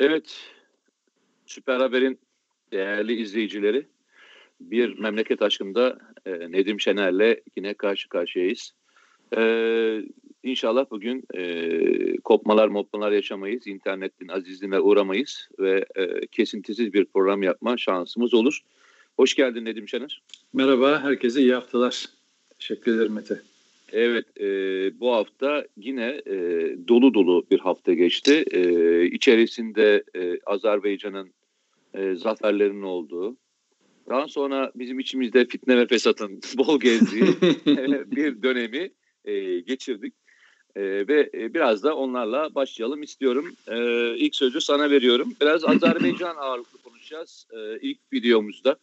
Evet, 0.00 0.40
Süper 1.46 1.80
Haber'in 1.80 2.18
değerli 2.72 3.14
izleyicileri, 3.14 3.86
bir 4.60 4.98
memleket 4.98 5.42
aşkında 5.42 5.98
e, 6.26 6.30
Nedim 6.30 6.80
Şener'le 6.80 7.36
yine 7.56 7.74
karşı 7.74 8.08
karşıyayız. 8.08 8.72
E, 9.36 10.02
inşallah 10.42 10.86
bugün 10.90 11.24
e, 11.34 12.16
kopmalar 12.16 12.68
mopmalar 12.68 13.12
yaşamayız, 13.12 13.66
internetin 13.66 14.28
azizliğine 14.28 14.80
uğramayız 14.80 15.48
ve 15.58 15.84
e, 15.94 16.26
kesintisiz 16.26 16.92
bir 16.92 17.04
program 17.04 17.42
yapma 17.42 17.76
şansımız 17.76 18.34
olur. 18.34 18.60
Hoş 19.16 19.34
geldin 19.34 19.64
Nedim 19.64 19.88
Şener. 19.88 20.22
Merhaba, 20.52 21.02
herkese 21.02 21.40
iyi 21.40 21.54
haftalar. 21.54 22.04
Teşekkür 22.58 22.96
ederim 22.96 23.12
Mete. 23.12 23.42
Evet, 23.92 24.40
e, 24.40 24.46
bu 25.00 25.12
hafta 25.12 25.66
yine 25.76 26.20
e, 26.26 26.36
dolu 26.88 27.14
dolu 27.14 27.46
bir 27.50 27.58
hafta 27.58 27.92
geçti. 27.92 28.44
E, 28.50 29.04
içerisinde 29.04 30.04
e, 30.14 30.38
Azerbaycan'ın 30.46 31.30
e, 31.94 32.14
zaferlerinin 32.14 32.82
olduğu, 32.82 33.36
daha 34.08 34.28
sonra 34.28 34.72
bizim 34.74 34.98
içimizde 34.98 35.44
fitne 35.44 35.78
ve 35.78 35.86
fesatın 35.86 36.40
bol 36.58 36.80
gezdiği 36.80 37.22
bir 38.06 38.42
dönemi 38.42 38.90
e, 39.24 39.60
geçirdik. 39.60 40.14
E, 40.76 40.82
ve 40.82 41.30
e, 41.34 41.54
biraz 41.54 41.82
da 41.82 41.96
onlarla 41.96 42.54
başlayalım 42.54 43.02
istiyorum. 43.02 43.54
E, 43.68 43.76
ilk 44.16 44.36
sözü 44.36 44.60
sana 44.60 44.90
veriyorum. 44.90 45.32
Biraz 45.40 45.64
Azerbaycan 45.68 46.36
ağırlıklı 46.36 46.78
konuşacağız 46.78 47.46
e, 47.52 47.78
ilk 47.80 47.98
videomuzda. 48.12 48.76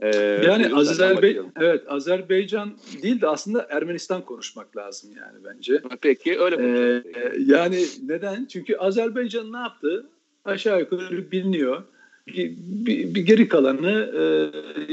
Ee, 0.00 0.16
yani 0.46 0.74
Azerbaycan 0.74 1.52
evet 1.60 1.82
Azerbaycan 1.88 2.76
değil 3.02 3.20
de 3.20 3.28
aslında 3.28 3.66
Ermenistan 3.70 4.22
konuşmak 4.22 4.76
lazım 4.76 5.10
yani 5.16 5.38
bence. 5.44 5.82
Peki 6.00 6.38
öyle 6.40 6.56
ee, 6.56 7.02
Yani 7.38 7.84
neden? 8.06 8.46
Çünkü 8.46 8.76
Azerbaycan 8.76 9.52
ne 9.52 9.58
yaptı? 9.58 10.06
Aşağı 10.44 10.80
yukarı 10.80 11.30
biliniyor. 11.30 11.82
Bir, 12.26 12.54
bir, 12.58 13.14
bir 13.14 13.26
geri 13.26 13.48
kalanı 13.48 14.12
e, 14.18 14.22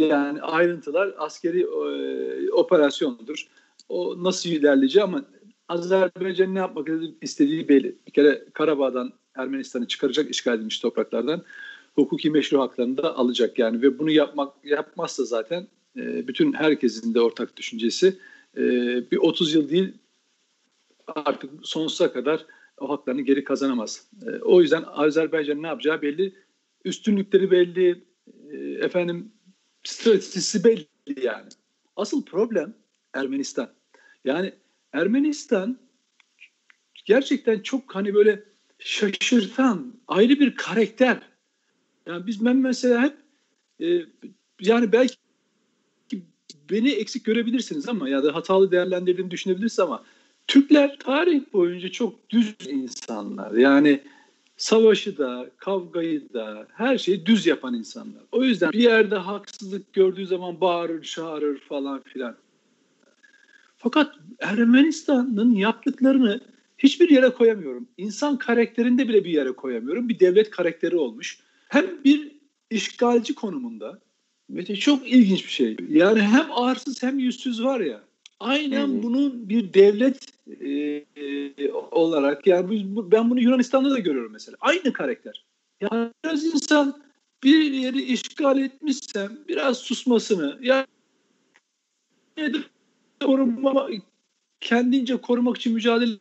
yani 0.05 0.41
ayrıntılar 0.41 1.13
askeri 1.17 1.61
e, 1.61 2.51
operasyondur. 2.51 3.47
O 3.89 4.23
nasıl 4.23 4.49
ilerleyeceği 4.49 5.03
ama 5.03 5.23
Azerbaycan 5.69 6.55
ne 6.55 6.59
yapmak 6.59 6.89
istediği 7.21 7.69
belli. 7.69 7.95
Bir 8.07 8.11
kere 8.11 8.45
Karabağ'dan 8.53 9.13
Ermenistan'ı 9.35 9.87
çıkaracak 9.87 10.29
işgal 10.29 10.55
edilmiş 10.55 10.79
topraklardan 10.79 11.41
hukuki 11.95 12.29
meşru 12.29 12.61
haklarını 12.61 12.97
da 12.97 13.17
alacak 13.17 13.59
yani 13.59 13.81
ve 13.81 13.99
bunu 13.99 14.11
yapmak 14.11 14.65
yapmazsa 14.65 15.23
zaten 15.23 15.67
e, 15.97 16.27
bütün 16.27 16.53
herkesin 16.53 17.13
de 17.13 17.21
ortak 17.21 17.57
düşüncesi 17.57 18.17
e, 18.57 18.61
bir 19.11 19.17
30 19.17 19.53
yıl 19.53 19.69
değil 19.69 19.93
artık 21.07 21.51
sonsuza 21.63 22.13
kadar 22.13 22.45
o 22.77 22.89
haklarını 22.89 23.21
geri 23.21 23.43
kazanamaz. 23.43 24.07
E, 24.27 24.29
o 24.29 24.61
yüzden 24.61 24.83
Azerbaycan 24.87 25.63
ne 25.63 25.67
yapacağı 25.67 26.01
belli, 26.01 26.35
üstünlükleri 26.85 27.51
belli, 27.51 28.03
e, 28.51 28.57
efendim 28.57 29.31
stratejisi 29.83 30.63
belli 30.63 30.85
yani. 31.21 31.49
Asıl 31.95 32.25
problem 32.25 32.73
Ermenistan. 33.13 33.69
Yani 34.25 34.53
Ermenistan 34.93 35.77
gerçekten 37.05 37.59
çok 37.59 37.95
hani 37.95 38.13
böyle 38.13 38.43
şaşırtan 38.79 39.93
ayrı 40.07 40.39
bir 40.39 40.55
karakter 40.55 41.32
yani 42.07 42.27
biz 42.27 42.45
ben 42.45 42.55
mesela 42.55 43.01
hep 43.01 43.17
e, 43.81 44.05
yani 44.61 44.91
belki 44.91 45.15
beni 46.69 46.89
eksik 46.89 47.25
görebilirsiniz 47.25 47.89
ama 47.89 48.09
ya 48.09 48.23
da 48.23 48.35
hatalı 48.35 48.71
değerlendirdiğimi 48.71 49.31
düşünebilirsiniz 49.31 49.79
ama 49.79 50.03
Türkler 50.47 50.99
tarih 50.99 51.41
boyunca 51.53 51.89
çok 51.89 52.29
düz 52.29 52.55
insanlar. 52.67 53.51
Yani 53.51 54.01
savaşı 54.57 55.17
da, 55.17 55.49
kavgayı 55.57 56.33
da, 56.33 56.67
her 56.73 56.97
şeyi 56.97 57.25
düz 57.25 57.45
yapan 57.45 57.73
insanlar. 57.73 58.21
O 58.31 58.43
yüzden 58.43 58.71
bir 58.71 58.79
yerde 58.79 59.15
haksızlık 59.15 59.93
gördüğü 59.93 60.25
zaman 60.25 60.61
bağırır, 60.61 61.01
çağırır 61.01 61.59
falan 61.59 62.01
filan. 62.01 62.35
Fakat 63.77 64.15
Ermenistan'ın 64.39 65.51
yaptıklarını 65.51 66.41
hiçbir 66.77 67.09
yere 67.09 67.29
koyamıyorum. 67.29 67.87
İnsan 67.97 68.37
karakterinde 68.37 69.07
bile 69.07 69.25
bir 69.25 69.31
yere 69.31 69.51
koyamıyorum. 69.51 70.09
Bir 70.09 70.19
devlet 70.19 70.49
karakteri 70.49 70.95
olmuş 70.95 71.39
hem 71.73 72.03
bir 72.03 72.31
işgalci 72.69 73.35
konumunda 73.35 73.99
Mete 74.49 74.75
çok 74.75 75.07
ilginç 75.07 75.45
bir 75.45 75.51
şey. 75.51 75.77
Yani 75.89 76.21
hem 76.21 76.51
arsız 76.51 77.03
hem 77.03 77.19
yüzsüz 77.19 77.63
var 77.63 77.79
ya. 77.79 78.01
Aynen 78.39 78.87
hmm. 78.87 79.03
bunun 79.03 79.49
bir 79.49 79.73
devlet 79.73 80.19
e, 80.61 80.69
e, 81.15 81.71
olarak 81.71 82.47
yani 82.47 82.71
biz, 82.71 83.11
ben 83.11 83.29
bunu 83.29 83.39
Yunanistan'da 83.39 83.91
da 83.91 83.99
görüyorum 83.99 84.31
mesela. 84.31 84.57
Aynı 84.61 84.93
karakter. 84.93 85.45
Yani 85.81 86.09
biraz 86.25 86.45
insan 86.45 87.03
bir 87.43 87.71
yeri 87.71 88.01
işgal 88.01 88.59
etmişsem 88.59 89.39
biraz 89.47 89.77
susmasını 89.77 90.59
yani 90.61 90.85
koruma, 93.25 93.87
kendince 94.59 95.17
korumak 95.17 95.57
için 95.57 95.73
mücadele 95.73 96.17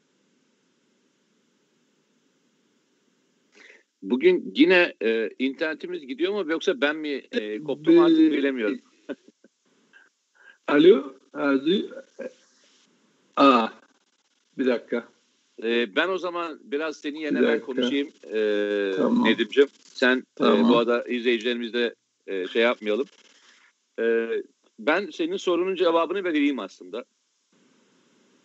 Bugün 4.03 4.53
yine 4.55 4.95
e, 5.03 5.31
internetimiz 5.39 6.07
gidiyor 6.07 6.33
mu 6.33 6.51
yoksa 6.53 6.81
ben 6.81 6.97
mi 6.97 7.23
e, 7.33 7.63
koptum 7.63 7.99
artık 7.99 8.19
bilemiyorum. 8.19 8.81
Alo, 10.69 11.15
Aa, 13.37 13.69
bir 14.59 14.67
dakika. 14.67 15.09
E, 15.63 15.97
ben 15.97 16.09
o 16.09 16.19
zaman 16.19 16.61
biraz 16.65 16.97
seni 16.97 17.23
yerine 17.23 17.43
ben 17.43 17.61
konuşayım 17.61 18.09
e, 18.33 18.93
tamam. 18.97 19.25
Nedim'ciğim. 19.25 19.69
Sen 19.85 20.27
tamam. 20.34 20.67
e, 20.67 20.69
bu 20.69 20.79
arada 20.79 21.05
izleyicilerimizde 21.05 21.95
e, 22.27 22.49
şey 22.49 22.63
yapmayalım. 22.63 23.07
E, 24.01 24.29
ben 24.79 25.11
senin 25.11 25.37
sorunun 25.37 25.75
cevabını 25.75 26.25
vereyim 26.25 26.59
aslında. 26.59 27.05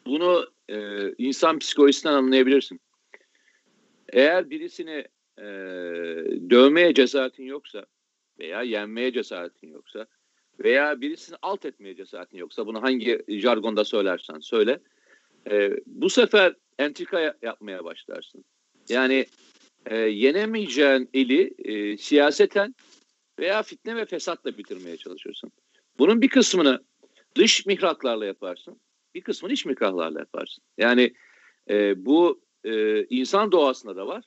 Bunu 0.05 0.47
e, 0.69 1.09
insan 1.17 1.59
psikolojisinden 1.59 2.13
anlayabilirsin. 2.13 2.79
Eğer 4.09 4.49
birisini 4.49 5.05
e, 5.37 5.45
dövmeye 6.49 6.93
cesaretin 6.93 7.43
yoksa 7.43 7.85
veya 8.39 8.61
yenmeye 8.61 9.13
cesaretin 9.13 9.67
yoksa 9.67 10.07
veya 10.59 11.01
birisini 11.01 11.37
alt 11.41 11.65
etmeye 11.65 11.95
cesaretin 11.95 12.37
yoksa 12.37 12.67
bunu 12.67 12.83
hangi 12.83 13.23
jargonda 13.27 13.85
söylersen 13.85 14.39
söyle 14.39 14.79
e, 15.51 15.71
bu 15.85 16.09
sefer 16.09 16.55
entrika 16.79 17.35
yapmaya 17.41 17.83
başlarsın. 17.83 18.45
Yani 18.89 19.25
e, 19.85 19.97
yenemeyeceğin 19.97 21.09
eli 21.13 21.53
e, 21.57 21.97
siyaseten 21.97 22.75
veya 23.39 23.63
fitne 23.63 23.95
ve 23.95 24.05
fesatla 24.05 24.57
bitirmeye 24.57 24.97
çalışırsın. 24.97 25.51
Bunun 25.99 26.21
bir 26.21 26.29
kısmını 26.29 26.83
dış 27.35 27.65
mihraklarla 27.65 28.25
yaparsın. 28.25 28.81
Bir 29.15 29.21
kısmını 29.21 29.53
iç 29.53 29.65
mihraklarla 29.65 30.19
yaparsın. 30.19 30.63
Yani 30.77 31.13
e, 31.69 32.05
bu 32.05 32.41
e, 32.63 33.03
insan 33.05 33.51
doğasında 33.51 33.95
da 33.95 34.07
var. 34.07 34.23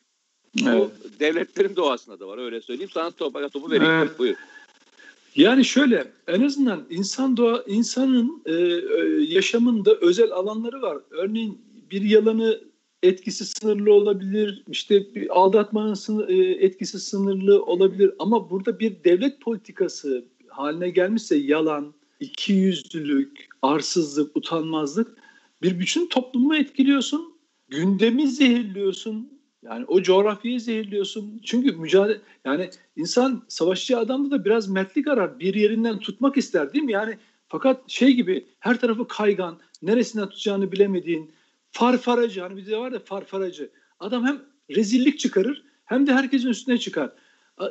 Evet. 0.67 0.75
Bu 0.79 0.91
devletlerin 1.21 1.77
doğasında 1.77 2.21
da 2.21 2.29
var 2.29 2.39
öyle 2.39 2.61
söyleyeyim. 2.61 2.91
Sana 2.95 3.11
topa, 3.11 3.49
topu 3.49 3.71
vereyim. 3.71 3.93
Evet. 3.93 4.19
Buyur. 4.19 4.37
Yani 5.37 5.65
şöyle 5.65 6.13
en 6.27 6.43
azından 6.43 6.85
insan 6.91 7.37
doğa 7.37 7.65
insanın 7.67 8.43
e, 8.47 8.53
e, 8.53 8.77
yaşamında 9.29 9.95
özel 9.95 10.33
alanları 10.33 10.83
var. 10.83 10.99
Örneğin 11.11 11.59
bir 11.91 12.03
yalanı 12.03 12.61
etkisi 13.03 13.45
sınırlı 13.45 13.93
olabilir. 13.93 14.63
İşte 14.69 15.15
bir 15.15 15.39
aldatmanın 15.39 15.95
sınır, 15.95 16.29
e, 16.29 16.65
etkisi 16.65 17.01
sınırlı 17.01 17.65
olabilir 17.65 18.11
ama 18.19 18.51
burada 18.51 18.81
bir 18.81 19.05
devlet 19.05 19.41
politikası 19.41 20.25
haline 20.49 20.91
gelmişse 20.91 21.37
yalan, 21.37 21.95
ikiyüzlülük, 22.21 23.49
arsızlık, 23.63 24.37
utanmazlık 24.37 25.17
bir 25.63 25.79
bütün 25.79 26.07
toplumu 26.07 26.57
etkiliyorsun. 26.57 27.35
Gündemi 27.69 28.29
zehirliyorsun 28.29 29.40
yani 29.63 29.85
o 29.89 30.03
coğrafyayı 30.03 30.61
zehirliyorsun. 30.61 31.41
Çünkü 31.45 31.73
mücadele 31.73 32.21
yani 32.45 32.71
insan 32.97 33.43
savaşçı 33.49 33.99
adamda 33.99 34.31
da 34.31 34.45
biraz 34.45 34.69
mertlik 34.69 35.09
arar. 35.09 35.41
Bir 35.41 35.55
yerinden 35.55 35.99
tutmak 35.99 36.37
ister 36.37 36.73
değil 36.73 36.85
mi? 36.85 36.93
Yani 36.93 37.19
fakat 37.49 37.91
şey 37.91 38.13
gibi 38.13 38.47
her 38.59 38.81
tarafı 38.81 39.09
kaygan, 39.09 39.59
neresinden 39.83 40.29
tutacağını 40.29 40.73
bilemediğin 40.73 41.31
farfaracı 41.71 42.41
hani 42.41 42.57
bizde 42.57 42.77
var 42.77 42.93
ya 42.93 42.99
farfaracı. 42.99 43.71
Adam 44.01 44.27
hem 44.27 44.43
rezillik 44.77 45.19
çıkarır 45.19 45.63
hem 45.85 46.07
de 46.07 46.13
herkesin 46.13 46.49
üstüne 46.49 46.79
çıkar. 46.79 47.13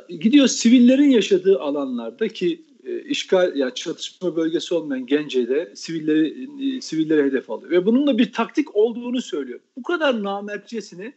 Gidiyor 0.08 0.46
sivillerin 0.46 1.10
yaşadığı 1.10 1.60
alanlarda 1.60 2.28
ki 2.28 2.64
e, 2.84 3.02
işgal 3.02 3.56
ya 3.56 3.74
çatışma 3.74 4.36
bölgesi 4.36 4.74
olmayan 4.74 5.06
Gence'de 5.06 5.72
sivilleri 5.74 6.48
e, 6.76 6.80
sivilleri 6.80 7.22
hedef 7.22 7.50
alıyor 7.50 7.70
ve 7.70 7.86
bunun 7.86 8.06
da 8.06 8.18
bir 8.18 8.32
taktik 8.32 8.76
olduğunu 8.76 9.22
söylüyor. 9.22 9.60
Bu 9.76 9.82
kadar 9.82 10.22
namertçesini 10.22 11.12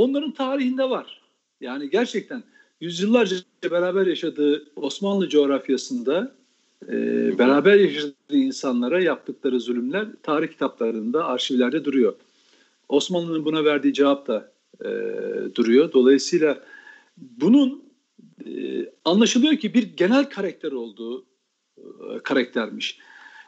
onların 0.00 0.32
tarihinde 0.32 0.90
var. 0.90 1.20
Yani 1.60 1.90
gerçekten 1.90 2.42
yüzyıllarca 2.80 3.36
beraber 3.70 4.06
yaşadığı 4.06 4.64
Osmanlı 4.76 5.28
coğrafyasında 5.28 6.32
e, 6.88 6.92
beraber 7.38 7.74
yaşadığı 7.74 8.36
insanlara 8.36 9.02
yaptıkları 9.02 9.60
zulümler 9.60 10.06
tarih 10.22 10.48
kitaplarında, 10.48 11.24
arşivlerde 11.24 11.84
duruyor. 11.84 12.14
Osmanlı'nın 12.88 13.44
buna 13.44 13.64
verdiği 13.64 13.94
cevap 13.94 14.26
da 14.26 14.52
e, 14.84 14.88
duruyor. 15.54 15.92
Dolayısıyla 15.92 16.64
bunun 17.16 17.84
e, 18.46 18.86
anlaşılıyor 19.04 19.56
ki 19.56 19.74
bir 19.74 19.82
genel 19.82 20.30
karakter 20.30 20.72
olduğu 20.72 21.26
e, 21.78 22.18
karaktermiş. 22.24 22.98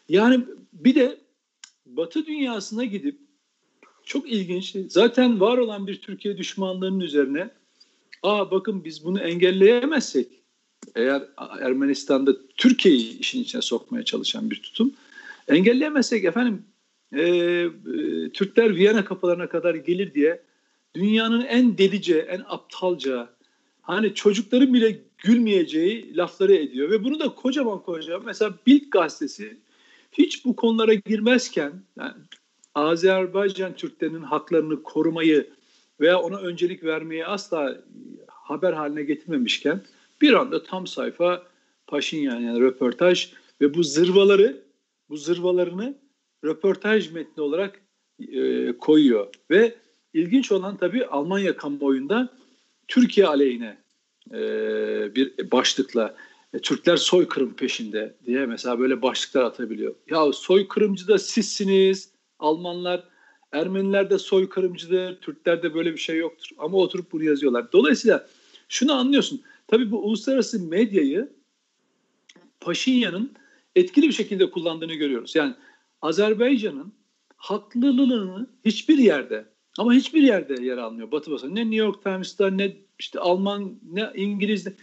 Yani 0.08 0.44
bir 0.72 0.94
de 0.94 1.18
Batı 1.86 2.26
dünyasına 2.26 2.84
gidip 2.84 3.21
çok 4.04 4.32
ilginç. 4.32 4.76
Zaten 4.88 5.40
var 5.40 5.58
olan 5.58 5.86
bir 5.86 6.00
Türkiye 6.00 6.38
düşmanlığının 6.38 7.00
üzerine 7.00 7.50
aa 8.22 8.50
bakın 8.50 8.84
biz 8.84 9.04
bunu 9.04 9.20
engelleyemezsek 9.20 10.26
eğer 10.94 11.22
Ermenistan'da 11.60 12.36
Türkiye'yi 12.56 13.18
işin 13.18 13.42
içine 13.42 13.62
sokmaya 13.62 14.04
çalışan 14.04 14.50
bir 14.50 14.62
tutum 14.62 14.92
engelleyemezsek 15.48 16.24
efendim 16.24 16.64
e, 17.12 17.22
e, 17.22 17.68
Türkler 18.32 18.76
Viyana 18.76 19.04
kapılarına 19.04 19.48
kadar 19.48 19.74
gelir 19.74 20.14
diye 20.14 20.42
dünyanın 20.94 21.44
en 21.44 21.78
delice, 21.78 22.18
en 22.18 22.42
aptalca 22.46 23.28
hani 23.82 24.14
çocukların 24.14 24.74
bile 24.74 24.98
gülmeyeceği 25.18 26.16
lafları 26.16 26.54
ediyor 26.54 26.90
ve 26.90 27.04
bunu 27.04 27.20
da 27.20 27.34
kocaman 27.34 27.82
kocaman 27.82 28.22
mesela 28.26 28.54
Bild 28.66 28.90
gazetesi 28.90 29.56
hiç 30.12 30.44
bu 30.44 30.56
konulara 30.56 30.94
girmezken 30.94 31.72
yani 31.98 32.12
Azerbaycan 32.74 33.76
Türklerinin 33.76 34.22
haklarını 34.22 34.82
korumayı 34.82 35.50
veya 36.00 36.20
ona 36.20 36.36
öncelik 36.36 36.84
vermeyi 36.84 37.26
asla 37.26 37.82
haber 38.28 38.72
haline 38.72 39.02
getirmemişken 39.02 39.82
bir 40.20 40.32
anda 40.32 40.62
tam 40.62 40.86
sayfa 40.86 41.42
Paşinyan 41.86 42.40
yani 42.40 42.60
röportaj 42.60 43.32
ve 43.60 43.74
bu 43.74 43.82
zırvaları 43.82 44.62
bu 45.08 45.16
zırvalarını 45.16 45.98
röportaj 46.44 47.12
metni 47.12 47.42
olarak 47.42 47.80
e, 48.20 48.72
koyuyor 48.78 49.26
ve 49.50 49.74
ilginç 50.14 50.52
olan 50.52 50.76
tabii 50.76 51.06
Almanya 51.06 51.56
kamuoyunda 51.56 52.28
Türkiye 52.88 53.26
aleyhine 53.26 53.78
e, 54.30 54.40
bir 55.14 55.50
başlıkla 55.50 56.16
e, 56.54 56.58
Türkler 56.58 56.96
soykırım 56.96 57.54
peşinde 57.54 58.14
diye 58.26 58.46
mesela 58.46 58.78
böyle 58.78 59.02
başlıklar 59.02 59.44
atabiliyor. 59.44 59.94
Ya 60.10 60.32
soykırımcı 60.32 61.08
da 61.08 61.18
sizsiniz 61.18 62.11
Almanlar, 62.42 63.04
Ermeniler 63.52 64.10
de 64.10 64.18
soykırımcıdır, 64.18 65.20
Türklerde 65.20 65.74
böyle 65.74 65.92
bir 65.92 65.98
şey 65.98 66.16
yoktur. 66.18 66.48
Ama 66.58 66.78
oturup 66.78 67.12
bunu 67.12 67.24
yazıyorlar. 67.24 67.72
Dolayısıyla 67.72 68.28
şunu 68.68 68.92
anlıyorsun. 68.92 69.42
Tabii 69.68 69.90
bu 69.90 69.98
uluslararası 69.98 70.62
medyayı 70.62 71.32
Paşinyan'ın 72.60 73.32
etkili 73.76 74.08
bir 74.08 74.12
şekilde 74.12 74.50
kullandığını 74.50 74.94
görüyoruz. 74.94 75.34
Yani 75.34 75.54
Azerbaycan'ın 76.02 76.92
haklılığını 77.36 78.46
hiçbir 78.64 78.98
yerde 78.98 79.46
ama 79.78 79.92
hiçbir 79.92 80.22
yerde 80.22 80.62
yer 80.62 80.78
almıyor 80.78 81.12
Batı 81.12 81.30
basını. 81.30 81.54
Ne 81.54 81.60
New 81.60 81.76
York 81.76 82.02
Times'ta 82.02 82.50
ne 82.50 82.76
işte 82.98 83.20
Alman 83.20 83.74
ne 83.92 84.10
İngiliz'de 84.14 84.74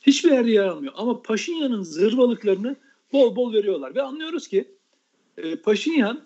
hiçbir 0.00 0.30
yerde 0.30 0.50
yer 0.50 0.64
almıyor. 0.64 0.92
Ama 0.96 1.22
Paşinyan'ın 1.22 1.82
zırvalıklarını 1.82 2.76
bol 3.12 3.36
bol 3.36 3.52
veriyorlar. 3.52 3.94
Ve 3.94 4.02
anlıyoruz 4.02 4.48
ki 4.48 4.68
e, 5.36 5.56
Paşinyan 5.56 6.22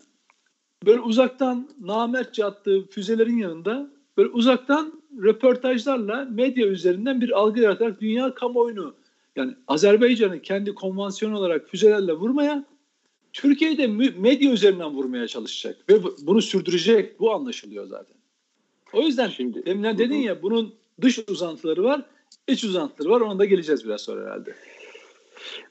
böyle 0.87 1.01
uzaktan 1.01 1.69
namertçe 1.81 2.45
attığı 2.45 2.87
füzelerin 2.87 3.39
yanında 3.39 3.91
böyle 4.17 4.29
uzaktan 4.29 5.03
röportajlarla 5.23 6.25
medya 6.25 6.67
üzerinden 6.67 7.21
bir 7.21 7.39
algı 7.39 7.61
yaratarak 7.61 8.01
dünya 8.01 8.35
kamuoyunu 8.35 8.95
yani 9.37 9.55
Azerbaycan'ı 9.69 10.43
kendi 10.43 10.75
konvansiyon 10.75 11.33
olarak 11.33 11.69
füzelerle 11.69 12.13
vurmaya 12.13 12.65
Türkiye'de 13.33 13.87
medya 14.19 14.53
üzerinden 14.53 14.91
vurmaya 14.91 15.29
çalışacak 15.29 15.77
ve 15.89 16.03
bunu 16.23 16.43
sürdürecek 16.43 17.21
bu 17.21 17.35
anlaşılıyor 17.35 17.87
zaten. 17.87 18.17
O 18.93 19.03
yüzden 19.03 19.29
şimdi 19.29 19.67
deminden 19.67 19.99
dedin 19.99 20.17
ya 20.17 20.43
bunun 20.43 20.75
dış 21.01 21.19
uzantıları 21.29 21.85
var, 21.85 22.03
iç 22.49 22.65
uzantıları 22.65 23.11
var. 23.11 23.21
Ona 23.21 23.39
da 23.39 23.45
geleceğiz 23.45 23.85
biraz 23.85 24.01
sonra 24.01 24.27
herhalde. 24.27 24.55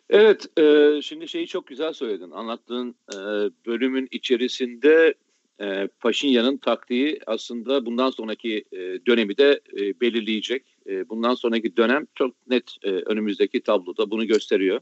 Evet, 0.10 0.60
e, 0.60 1.00
şimdi 1.02 1.28
şeyi 1.28 1.48
çok 1.48 1.68
güzel 1.68 1.94
söyledin. 1.94 2.32
Anlattığın 2.32 2.96
e, 3.14 3.18
bölümün 3.66 4.08
içerisinde 4.12 5.14
e, 5.62 5.88
Paşinyan'ın 6.00 6.58
taktiği 6.58 7.20
aslında 7.28 7.86
bundan 7.86 8.10
sonraki 8.10 8.64
e, 8.72 8.78
dönemi 9.08 9.38
de 9.38 9.62
e, 9.78 10.00
belirleyecek. 10.02 10.78
E, 10.88 11.10
bundan 11.10 11.34
sonraki 11.34 11.78
dönem 11.78 12.08
çok 12.16 12.48
net 12.50 12.72
e, 12.84 12.90
önümüzdeki 12.90 13.62
tabloda 13.62 14.12
bunu 14.12 14.28
gösteriyor. 14.28 14.82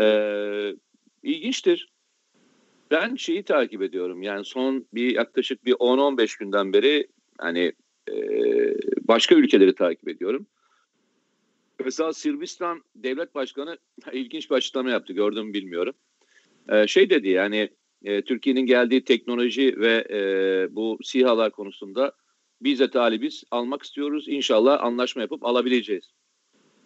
E, 0.00 0.06
ilginçtir. 1.22 1.88
Ben 2.90 3.16
şeyi 3.16 3.42
takip 3.42 3.82
ediyorum. 3.82 4.22
Yani 4.22 4.44
son 4.44 4.86
bir 4.94 5.14
yaklaşık 5.14 5.64
bir 5.64 5.72
10-15 5.72 6.38
günden 6.38 6.72
beri 6.72 7.06
hani 7.38 7.72
e, 8.10 8.14
başka 9.08 9.34
ülkeleri 9.34 9.74
takip 9.74 10.08
ediyorum. 10.08 10.46
Mesela 11.84 12.12
Sırbistan 12.12 12.82
devlet 12.94 13.34
başkanı 13.34 13.78
ilginç 14.12 14.50
bir 14.50 14.54
açıklama 14.54 14.90
yaptı. 14.90 15.12
Gördüm 15.12 15.54
bilmiyorum. 15.54 15.94
Ee, 16.68 16.86
şey 16.86 17.10
dedi 17.10 17.28
yani 17.28 17.70
e, 18.04 18.22
Türkiye'nin 18.22 18.66
geldiği 18.66 19.04
teknoloji 19.04 19.80
ve 19.80 20.06
e, 20.10 20.20
bu 20.74 20.98
SİHA'lar 21.02 21.50
konusunda 21.50 22.12
biz 22.60 22.80
de 22.80 22.90
talibiz. 22.90 23.44
Almak 23.50 23.82
istiyoruz. 23.82 24.24
İnşallah 24.28 24.84
anlaşma 24.84 25.22
yapıp 25.22 25.44
alabileceğiz. 25.44 26.10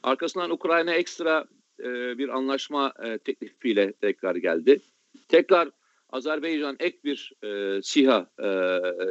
Arkasından 0.03 0.51
Ukrayna 0.51 0.95
ekstra 0.95 1.45
e, 1.81 2.19
bir 2.19 2.29
anlaşma 2.29 2.93
e, 3.05 3.19
teklifiyle 3.19 3.93
tekrar 3.93 4.37
geldi. 4.37 4.81
Tekrar 5.29 5.71
Azerbaycan 6.11 6.77
ek 6.81 6.99
bir 7.05 7.33
e, 7.45 7.83
SİHA 7.83 8.31
e, 8.39 8.47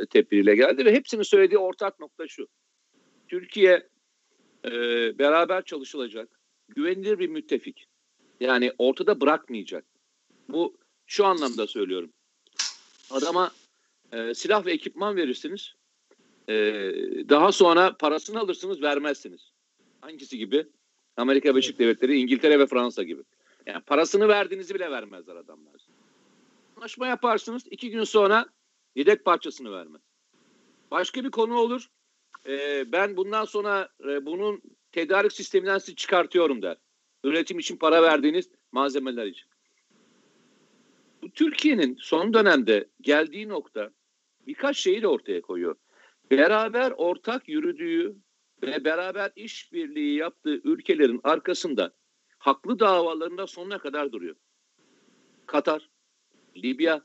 tedbiriyle 0.10 0.56
geldi 0.56 0.86
ve 0.86 0.94
hepsinin 0.94 1.24
söylediği 1.24 1.58
ortak 1.58 2.00
nokta 2.00 2.28
şu. 2.28 2.48
Türkiye 3.28 3.91
e, 4.66 4.72
beraber 5.20 5.66
çalışılacak, 5.66 6.30
güvenilir 6.70 7.20
bir 7.20 7.28
müttefik. 7.30 7.88
Yani 8.40 8.74
ortada 8.78 9.22
bırakmayacak. 9.22 9.86
Bu 10.50 10.78
şu 11.06 11.26
anlamda 11.26 11.68
söylüyorum. 11.68 12.14
Adama 13.10 13.52
e, 14.12 14.34
silah 14.34 14.66
ve 14.66 14.72
ekipman 14.72 15.16
verirsiniz. 15.16 15.74
E, 16.50 16.54
daha 17.30 17.52
sonra 17.52 17.98
parasını 17.98 18.40
alırsınız, 18.40 18.82
vermezsiniz. 18.82 19.52
Hangisi 20.02 20.38
gibi? 20.38 20.68
Amerika 21.18 21.50
Birleşik 21.50 21.80
Devletleri, 21.80 22.20
İngiltere 22.20 22.60
ve 22.60 22.68
Fransa 22.68 23.04
gibi. 23.04 23.24
Yani 23.66 23.84
parasını 23.84 24.28
verdiğinizi 24.28 24.76
bile 24.76 24.92
vermezler 24.92 25.36
adamlar. 25.36 25.88
Anlaşma 26.78 27.08
yaparsınız, 27.08 27.64
iki 27.72 27.90
gün 27.90 28.04
sonra 28.04 28.46
yedek 28.96 29.26
parçasını 29.26 29.72
vermez. 29.72 30.02
Başka 30.92 31.24
bir 31.24 31.32
konu 31.32 31.58
olur 31.58 31.88
e, 32.48 32.86
ben 32.92 33.18
bundan 33.18 33.46
sonra 33.46 33.90
e, 34.04 34.26
bunun 34.26 34.62
tedarik 34.92 35.32
sisteminden 35.32 35.78
sizi 35.78 35.96
çıkartıyorum 35.96 36.62
der. 36.62 36.78
Üretim 37.24 37.60
için 37.60 37.78
para 37.78 38.02
verdiğiniz 38.02 38.50
malzemeler 38.72 39.26
için. 39.26 39.46
Bu 41.22 41.32
Türkiye'nin 41.32 41.98
son 42.02 42.34
dönemde 42.34 42.90
geldiği 43.02 43.50
nokta 43.50 43.92
birkaç 44.48 44.78
şeyi 44.78 45.02
de 45.02 45.08
ortaya 45.08 45.42
koyuyor. 45.42 45.76
Beraber 46.32 46.94
ortak 46.98 47.50
yürüdüğü 47.50 48.16
ve 48.64 48.86
beraber 48.86 49.32
işbirliği 49.36 50.16
yaptığı 50.16 50.62
ülkelerin 50.64 51.22
arkasında 51.24 51.94
haklı 52.38 52.80
davalarında 52.80 53.48
sonuna 53.48 53.78
kadar 53.78 54.12
duruyor. 54.12 54.36
Katar, 55.46 55.90
Libya, 56.58 57.02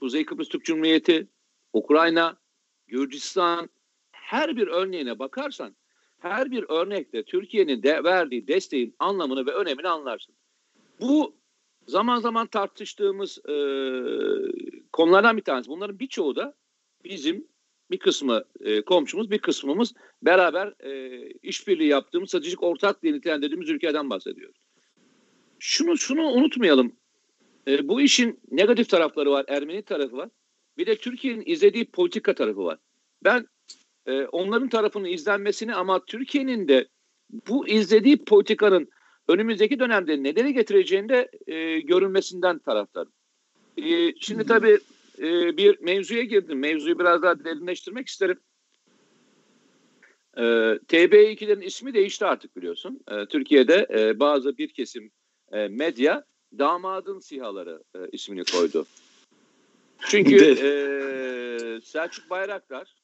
Kuzey 0.00 0.24
Kıbrıs 0.24 0.48
Türk 0.48 0.64
Cumhuriyeti, 0.64 1.28
Ukrayna, 1.72 2.38
Gürcistan, 2.86 3.70
her 4.30 4.56
bir 4.56 4.68
örneğine 4.68 5.18
bakarsan 5.18 5.76
her 6.18 6.50
bir 6.50 6.64
örnekte 6.68 7.22
Türkiye'nin 7.22 7.82
de 7.82 8.04
verdiği 8.04 8.48
desteğin 8.48 8.94
anlamını 8.98 9.46
ve 9.46 9.50
önemini 9.50 9.88
anlarsın. 9.88 10.34
Bu 11.00 11.36
zaman 11.86 12.20
zaman 12.20 12.46
tartıştığımız 12.46 13.38
e, 13.38 13.54
konulardan 14.92 15.36
bir 15.36 15.42
tanesi. 15.42 15.68
Bunların 15.68 15.98
birçoğu 15.98 16.36
da 16.36 16.54
bizim 17.04 17.48
bir 17.90 17.98
kısmı 17.98 18.44
e, 18.60 18.82
komşumuz, 18.82 19.30
bir 19.30 19.38
kısmımız 19.38 19.94
beraber 20.22 20.74
e, 20.80 21.22
işbirliği 21.42 21.88
yaptığımız, 21.88 22.28
stratejik 22.28 22.62
ortak 22.62 23.02
diye 23.02 23.12
nitelendirdiğimiz 23.12 23.70
ülkeden 23.70 24.10
bahsediyoruz. 24.10 24.56
Şunu 25.58 25.98
şunu 25.98 26.22
unutmayalım. 26.22 26.92
E, 27.68 27.88
bu 27.88 28.00
işin 28.00 28.40
negatif 28.50 28.88
tarafları 28.88 29.30
var, 29.30 29.44
Ermeni 29.48 29.82
tarafı 29.82 30.16
var. 30.16 30.28
Bir 30.78 30.86
de 30.86 30.96
Türkiye'nin 30.96 31.42
izlediği 31.46 31.84
politika 31.84 32.34
tarafı 32.34 32.64
var. 32.64 32.78
Ben 33.24 33.46
e, 34.10 34.26
onların 34.26 34.68
tarafının 34.68 35.08
izlenmesini 35.08 35.74
ama 35.74 36.04
Türkiye'nin 36.04 36.68
de 36.68 36.88
bu 37.48 37.68
izlediği 37.68 38.24
politikanın 38.24 38.88
önümüzdeki 39.28 39.80
dönemde 39.80 40.22
nedeni 40.22 40.54
getireceğini 40.54 41.08
de 41.08 41.30
e, 41.46 41.80
görünmesinden 41.80 42.58
taraftarım. 42.58 43.12
E, 43.76 44.14
şimdi 44.20 44.46
tabii 44.46 44.78
e, 45.18 45.56
bir 45.56 45.80
mevzuya 45.80 46.22
girdim. 46.22 46.58
Mevzuyu 46.58 46.98
biraz 46.98 47.22
daha 47.22 47.44
derinleştirmek 47.44 48.08
isterim. 48.08 48.38
E, 50.36 50.42
TB2'lerin 50.88 51.64
ismi 51.64 51.94
değişti 51.94 52.26
artık 52.26 52.56
biliyorsun. 52.56 53.00
E, 53.10 53.26
Türkiye'de 53.26 53.86
e, 53.90 54.20
bazı 54.20 54.58
bir 54.58 54.68
kesim 54.68 55.10
e, 55.52 55.68
medya 55.68 56.24
damadın 56.58 57.18
sihaları 57.18 57.82
e, 57.94 57.98
ismini 58.12 58.44
koydu. 58.44 58.86
Çünkü 60.08 60.36
e, 60.36 60.70
Selçuk 61.84 62.30
Bayraktar 62.30 62.99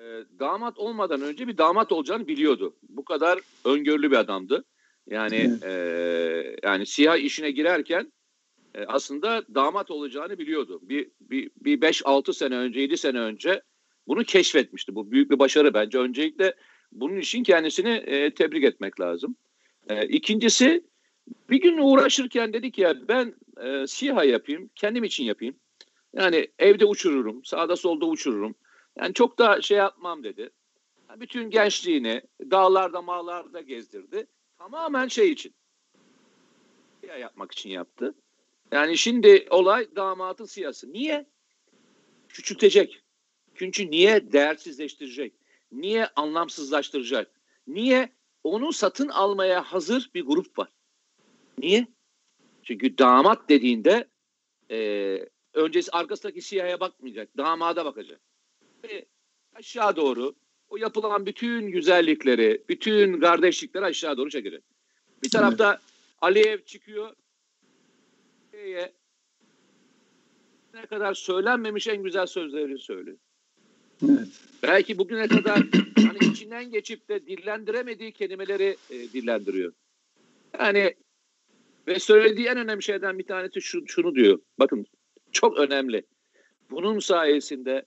e, 0.00 0.24
damat 0.38 0.78
olmadan 0.78 1.22
önce 1.22 1.48
bir 1.48 1.58
damat 1.58 1.92
olacağını 1.92 2.28
biliyordu. 2.28 2.76
Bu 2.88 3.04
kadar 3.04 3.38
öngörülü 3.64 4.10
bir 4.10 4.16
adamdı. 4.16 4.64
Yani 5.06 5.58
e, 5.62 5.72
yani 6.62 6.86
siyah 6.86 7.16
işine 7.16 7.50
girerken 7.50 8.12
e, 8.74 8.84
aslında 8.84 9.44
damat 9.54 9.90
olacağını 9.90 10.38
biliyordu. 10.38 10.80
Bir 10.82 11.10
bir 11.20 11.50
bir 11.60 11.80
5-6 11.80 12.32
sene 12.32 12.56
önce, 12.56 12.80
7 12.80 12.96
sene 12.96 13.18
önce 13.18 13.62
bunu 14.06 14.24
keşfetmişti. 14.24 14.94
Bu 14.94 15.10
büyük 15.10 15.30
bir 15.30 15.38
başarı 15.38 15.74
bence. 15.74 15.98
Öncelikle 15.98 16.54
bunun 16.92 17.16
için 17.16 17.42
kendisini 17.42 17.90
e, 17.90 18.34
tebrik 18.34 18.64
etmek 18.64 19.00
lazım. 19.00 19.36
E, 19.88 20.06
ikincisi 20.08 20.84
bir 21.50 21.60
gün 21.60 21.78
uğraşırken 21.78 22.52
dedik 22.52 22.78
ya 22.78 23.08
ben 23.08 23.34
e, 23.62 23.86
SİHA 23.86 24.24
yapayım, 24.24 24.70
kendim 24.74 25.04
için 25.04 25.24
yapayım. 25.24 25.54
Yani 26.16 26.48
evde 26.58 26.84
uçururum, 26.84 27.44
sağda 27.44 27.76
solda 27.76 28.06
uçururum. 28.06 28.54
Yani 28.98 29.14
çok 29.14 29.38
da 29.38 29.62
şey 29.62 29.78
yapmam 29.78 30.24
dedi. 30.24 30.50
Bütün 31.16 31.50
gençliğini 31.50 32.22
dağlarda 32.50 33.02
mağlarda 33.02 33.60
gezdirdi. 33.60 34.26
Tamamen 34.58 35.08
şey 35.08 35.32
için. 35.32 35.54
SİHA 37.00 37.16
yapmak 37.16 37.52
için 37.52 37.70
yaptı. 37.70 38.14
Yani 38.72 38.98
şimdi 38.98 39.46
olay 39.50 39.96
damatın 39.96 40.44
siyası. 40.44 40.92
Niye? 40.92 41.26
Küçültecek. 42.28 43.02
Çünkü 43.54 43.90
niye 43.90 44.32
değersizleştirecek? 44.32 45.34
Niye 45.72 46.06
anlamsızlaştıracak? 46.16 47.30
Niye? 47.66 48.12
Onu 48.44 48.72
satın 48.72 49.08
almaya 49.08 49.62
hazır 49.62 50.10
bir 50.14 50.22
grup 50.22 50.58
var. 50.58 50.68
Niye? 51.58 51.86
Çünkü 52.62 52.98
damat 52.98 53.48
dediğinde 53.48 54.08
e, 54.70 55.18
öncesi 55.54 55.90
arkasındaki 55.90 56.42
siyahya 56.42 56.80
bakmayacak. 56.80 57.36
Damada 57.36 57.84
bakacak. 57.84 58.20
Ve 58.84 59.06
aşağı 59.54 59.96
doğru 59.96 60.34
o 60.68 60.76
yapılan 60.76 61.26
bütün 61.26 61.66
güzellikleri, 61.66 62.64
bütün 62.68 63.20
kardeşlikleri 63.20 63.84
aşağı 63.84 64.16
doğru 64.16 64.30
çekecek. 64.30 64.62
Bir 65.22 65.30
tarafta 65.30 65.70
evet. 65.70 65.80
Aliyev 66.20 66.58
çıkıyor. 66.64 67.16
Ne 70.74 70.86
kadar 70.86 71.14
söylenmemiş 71.14 71.88
en 71.88 72.02
güzel 72.02 72.26
sözleri 72.26 72.78
söylüyor. 72.78 73.16
Evet. 74.04 74.28
Belki 74.62 74.98
bugüne 74.98 75.28
kadar 75.28 75.58
hani 75.96 76.32
içinden 76.32 76.70
geçip 76.70 77.08
de 77.08 77.26
dillendiremediği 77.26 78.12
kelimeleri 78.12 78.76
e, 78.90 78.94
dillendiriyor. 78.94 79.72
Yani 80.58 80.94
ve 81.86 81.98
söylediği 81.98 82.46
en 82.46 82.58
önemli 82.58 82.82
şeyden 82.82 83.18
bir 83.18 83.26
tanesi 83.26 83.62
şu, 83.62 83.86
şunu 83.86 84.14
diyor. 84.14 84.38
Bakın 84.58 84.86
çok 85.32 85.58
önemli. 85.58 86.02
Bunun 86.70 86.98
sayesinde 86.98 87.86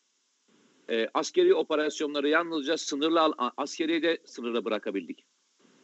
e, 0.90 1.08
askeri 1.14 1.56
operasyonları 1.56 2.30
yalnızca 2.30 2.78
sınırlı 2.78 3.34
askeri 3.58 4.04
de 4.04 4.18
sınırla 4.26 4.66
bırakabildik. 4.66 5.26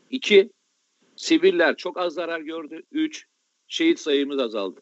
İki, 0.10 0.52
siviller 1.16 1.76
çok 1.76 1.98
az 1.98 2.14
zarar 2.14 2.40
gördü. 2.40 2.84
Üç, 2.92 3.26
şehit 3.68 4.00
sayımız 4.00 4.40
azaldı. 4.40 4.82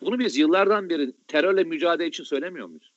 Bunu 0.00 0.18
biz 0.18 0.36
yıllardan 0.36 0.90
beri 0.90 1.12
terörle 1.28 1.64
mücadele 1.64 2.08
için 2.08 2.24
söylemiyor 2.24 2.66
muyuz? 2.66 2.92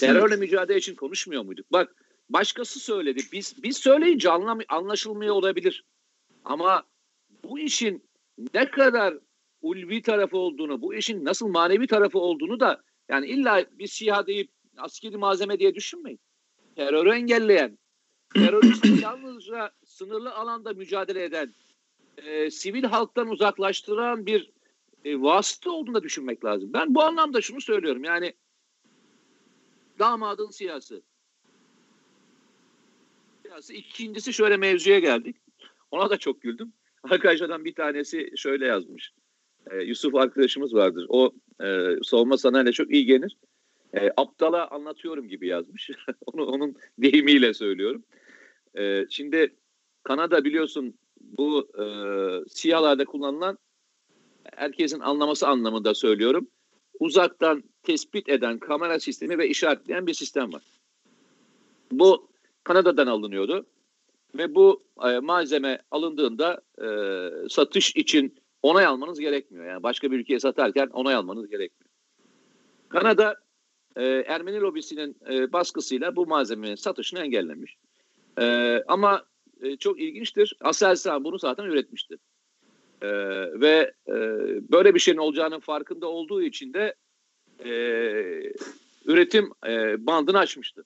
Terörle 0.00 0.36
mücadele 0.36 0.78
için 0.78 0.94
konuşmuyor 0.94 1.44
muyduk? 1.44 1.72
Bak 1.72 2.04
başkası 2.30 2.80
söyledi. 2.80 3.22
Biz 3.32 3.62
biz 3.62 3.76
söyleyince 3.76 4.30
anlam 4.30 4.58
anlaşılmıyor 4.68 5.34
olabilir. 5.34 5.84
Ama 6.44 6.82
bu 7.44 7.58
işin 7.58 8.04
ne 8.54 8.70
kadar 8.70 9.14
ulvi 9.62 10.02
tarafı 10.02 10.36
olduğunu, 10.36 10.82
bu 10.82 10.94
işin 10.94 11.24
nasıl 11.24 11.48
manevi 11.48 11.86
tarafı 11.86 12.18
olduğunu 12.18 12.60
da 12.60 12.82
yani 13.08 13.26
illa 13.26 13.64
bir 13.78 13.86
siyah 13.86 14.26
deyip 14.26 14.50
askeri 14.76 15.16
malzeme 15.16 15.58
diye 15.58 15.74
düşünmeyin. 15.74 16.20
Terörü 16.76 17.10
engelleyen, 17.10 17.78
teröristi 18.34 18.88
yalnızca 19.02 19.70
sınırlı 19.84 20.34
alanda 20.34 20.72
mücadele 20.72 21.24
eden, 21.24 21.54
e, 22.16 22.50
sivil 22.50 22.84
halktan 22.84 23.28
uzaklaştıran 23.28 24.26
bir 24.26 24.52
e, 25.04 25.20
vasıta 25.20 25.70
olduğunu 25.70 25.94
da 25.94 26.02
düşünmek 26.02 26.44
lazım. 26.44 26.72
Ben 26.72 26.94
bu 26.94 27.02
anlamda 27.02 27.40
şunu 27.40 27.60
söylüyorum 27.60 28.04
yani 28.04 28.34
damadın 29.98 30.50
siyasi. 30.50 31.02
Siyasi. 33.42 33.74
İkincisi 33.74 34.32
şöyle 34.32 34.56
mevzuya 34.56 34.98
geldik. 34.98 35.36
Ona 35.90 36.10
da 36.10 36.16
çok 36.16 36.42
güldüm. 36.42 36.72
Arkadaşlardan 37.02 37.64
bir 37.64 37.74
tanesi 37.74 38.30
şöyle 38.36 38.66
yazmış. 38.66 39.12
E, 39.70 39.76
Yusuf 39.76 40.14
arkadaşımız 40.14 40.74
vardır. 40.74 41.06
O 41.08 41.32
e, 41.62 41.96
savunma 42.02 42.38
sanayine 42.38 42.72
çok 42.72 42.90
iyi 42.90 43.06
gelir. 43.06 43.36
E, 43.94 44.10
aptala 44.16 44.70
anlatıyorum 44.70 45.28
gibi 45.28 45.48
yazmış. 45.48 45.90
Onu 46.26 46.46
onun 46.46 46.74
deyimiyle 46.98 47.54
söylüyorum. 47.54 48.04
E, 48.78 49.06
şimdi 49.10 49.54
Kanada 50.02 50.44
biliyorsun 50.44 50.94
bu 51.20 51.68
e, 51.78 51.84
siyahlarda 52.48 53.04
kullanılan 53.04 53.58
herkesin 54.52 55.00
anlaması 55.00 55.48
anlamında 55.48 55.94
söylüyorum. 55.94 56.48
Uzaktan 57.00 57.62
tespit 57.82 58.28
eden 58.28 58.58
kamera 58.58 59.00
sistemi 59.00 59.38
ve 59.38 59.48
işaretleyen 59.48 60.06
bir 60.06 60.14
sistem 60.14 60.52
var. 60.52 60.62
Bu 61.92 62.28
Kanada'dan 62.64 63.06
alınıyordu 63.06 63.66
ve 64.34 64.54
bu 64.54 64.82
e, 65.04 65.18
malzeme 65.18 65.82
alındığında 65.90 66.60
e, 66.82 66.88
satış 67.48 67.96
için 67.96 68.34
onay 68.64 68.86
almanız 68.86 69.20
gerekmiyor. 69.20 69.66
Yani 69.66 69.82
başka 69.82 70.10
bir 70.10 70.18
ülkeye 70.18 70.40
satarken 70.40 70.86
onay 70.86 71.14
almanız 71.14 71.48
gerekmiyor. 71.48 71.90
Kanada 72.88 73.36
e, 73.96 74.04
Ermeni 74.04 74.60
lobisinin 74.60 75.16
e, 75.30 75.52
baskısıyla 75.52 76.16
bu 76.16 76.26
malzemenin 76.26 76.74
satışını 76.74 77.20
engellemiş. 77.20 77.76
E, 78.40 78.44
ama 78.88 79.24
e, 79.62 79.76
çok 79.76 80.00
ilginçtir. 80.00 80.56
Aselsan 80.60 81.24
bunu 81.24 81.38
zaten 81.38 81.64
üretmişti. 81.64 82.16
E, 83.02 83.08
ve 83.60 83.94
e, 84.08 84.14
böyle 84.72 84.94
bir 84.94 85.00
şeyin 85.00 85.18
olacağının 85.18 85.60
farkında 85.60 86.08
olduğu 86.08 86.42
için 86.42 86.74
de 86.74 86.94
e, 87.64 87.70
üretim 89.04 89.50
e, 89.66 90.06
bandını 90.06 90.38
açmıştı. 90.38 90.84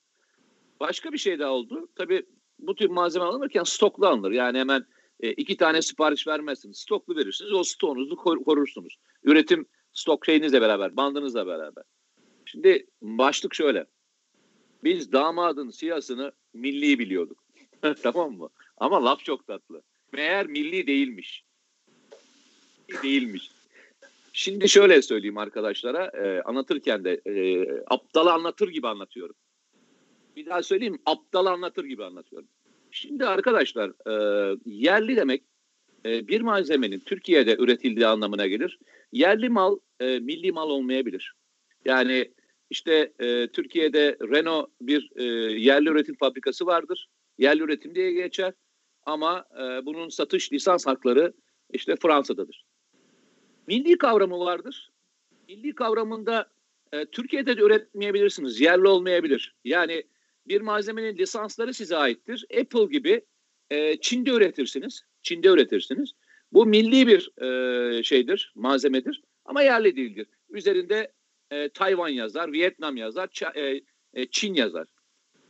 Başka 0.79 1.11
bir 1.11 1.17
şey 1.17 1.39
daha 1.39 1.51
oldu. 1.51 1.87
Tabii 1.95 2.25
bu 2.59 2.75
tür 2.75 2.89
malzeme 2.89 3.25
alınırken 3.25 3.63
stoklu 3.63 4.07
alınır. 4.07 4.31
Yani 4.31 4.59
hemen 4.59 4.85
e, 5.19 5.31
iki 5.31 5.57
tane 5.57 5.81
sipariş 5.81 6.27
vermezsiniz. 6.27 6.77
Stoklu 6.77 7.15
verirsiniz. 7.15 7.53
O 7.53 7.63
stoğunuzu 7.63 8.15
kor- 8.15 8.43
korursunuz. 8.43 8.97
Üretim 9.23 9.65
stok 9.93 10.25
şeyinizle 10.25 10.61
beraber, 10.61 10.97
bandınızla 10.97 11.47
beraber. 11.47 11.83
Şimdi 12.45 12.87
başlık 13.01 13.55
şöyle. 13.55 13.85
Biz 14.83 15.11
damadın 15.11 15.69
siyasını 15.69 16.31
milli 16.53 16.99
biliyorduk. 16.99 17.43
tamam 18.03 18.31
mı? 18.33 18.49
Ama 18.77 19.05
laf 19.05 19.25
çok 19.25 19.47
tatlı. 19.47 19.81
Meğer 20.13 20.47
milli 20.47 20.87
değilmiş. 20.87 21.43
Değilmiş. 23.03 23.51
Şimdi 24.33 24.69
şöyle 24.69 25.01
söyleyeyim 25.01 25.37
arkadaşlara. 25.37 26.05
E, 26.05 26.41
anlatırken 26.41 27.03
de 27.03 27.21
e, 27.25 27.65
aptalı 27.87 28.33
anlatır 28.33 28.67
gibi 28.69 28.87
anlatıyorum. 28.87 29.35
Bir 30.35 30.45
daha 30.45 30.63
söyleyeyim. 30.63 30.99
Aptal 31.05 31.45
anlatır 31.45 31.85
gibi 31.85 32.05
anlatıyorum. 32.05 32.47
Şimdi 32.91 33.25
arkadaşlar 33.25 33.89
e, 33.89 34.55
yerli 34.65 35.15
demek 35.15 35.43
e, 36.05 36.27
bir 36.27 36.41
malzemenin 36.41 36.99
Türkiye'de 36.99 37.55
üretildiği 37.59 38.07
anlamına 38.07 38.47
gelir. 38.47 38.79
Yerli 39.11 39.49
mal 39.49 39.79
e, 39.99 40.19
milli 40.19 40.51
mal 40.51 40.69
olmayabilir. 40.69 41.33
Yani 41.85 42.31
işte 42.69 43.13
e, 43.19 43.47
Türkiye'de 43.47 44.17
Renault 44.21 44.69
bir 44.81 45.11
e, 45.15 45.23
yerli 45.53 45.89
üretim 45.89 46.15
fabrikası 46.15 46.65
vardır. 46.65 47.09
Yerli 47.37 47.63
üretim 47.63 47.95
diye 47.95 48.11
geçer. 48.11 48.53
Ama 49.03 49.45
e, 49.53 49.85
bunun 49.85 50.09
satış 50.09 50.53
lisans 50.53 50.87
hakları 50.87 51.33
işte 51.73 51.95
Fransa'dadır. 51.95 52.65
Milli 53.67 53.97
kavramı 53.97 54.39
vardır. 54.39 54.91
Milli 55.47 55.75
kavramında 55.75 56.51
e, 56.93 57.05
Türkiye'de 57.05 57.57
de 57.57 57.61
üretmeyebilirsiniz. 57.61 58.61
Yerli 58.61 58.87
olmayabilir. 58.87 59.55
Yani 59.63 60.03
bir 60.49 60.61
malzemenin 60.61 61.17
lisansları 61.17 61.73
size 61.73 61.97
aittir. 61.97 62.45
Apple 62.59 62.85
gibi 62.85 63.21
e, 63.69 63.99
Çin'de 64.01 64.31
üretirsiniz. 64.31 65.01
Çin'de 65.21 65.47
üretirsiniz. 65.47 66.11
Bu 66.51 66.65
milli 66.65 67.07
bir 67.07 67.43
e, 67.43 68.03
şeydir, 68.03 68.51
malzemedir 68.55 69.21
ama 69.45 69.61
yerli 69.61 69.95
değildir. 69.95 70.27
Üzerinde 70.49 71.11
e, 71.51 71.69
Tayvan 71.69 72.09
yazar, 72.09 72.51
Vietnam 72.51 72.97
yazar, 72.97 73.27
Ç- 73.27 73.59
e, 73.59 73.81
e, 74.13 74.25
Çin 74.25 74.53
yazar. 74.53 74.87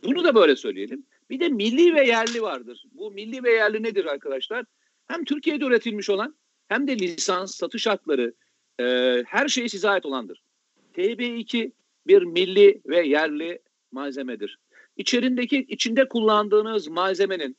Bunu 0.03 0.23
da 0.23 0.35
böyle 0.35 0.55
söyleyelim. 0.55 1.05
Bir 1.29 1.39
de 1.39 1.49
milli 1.49 1.95
ve 1.95 2.07
yerli 2.07 2.41
vardır. 2.41 2.83
Bu 2.91 3.11
milli 3.11 3.43
ve 3.43 3.51
yerli 3.51 3.83
nedir 3.83 4.05
arkadaşlar? 4.05 4.65
Hem 5.07 5.25
Türkiye'de 5.25 5.65
üretilmiş 5.65 6.09
olan 6.09 6.35
hem 6.67 6.87
de 6.87 6.99
lisans, 6.99 7.55
satış 7.55 7.87
hakları 7.87 8.33
e, 8.79 8.83
her 9.27 9.47
şey 9.47 9.69
size 9.69 9.89
ait 9.89 10.05
olandır. 10.05 10.43
TB2 10.93 11.71
bir 12.07 12.21
milli 12.21 12.81
ve 12.85 13.07
yerli 13.07 13.59
malzemedir. 13.91 14.59
İçerindeki 14.99 15.57
içinde 15.57 16.07
kullandığınız 16.07 16.87
malzemenin 16.87 17.57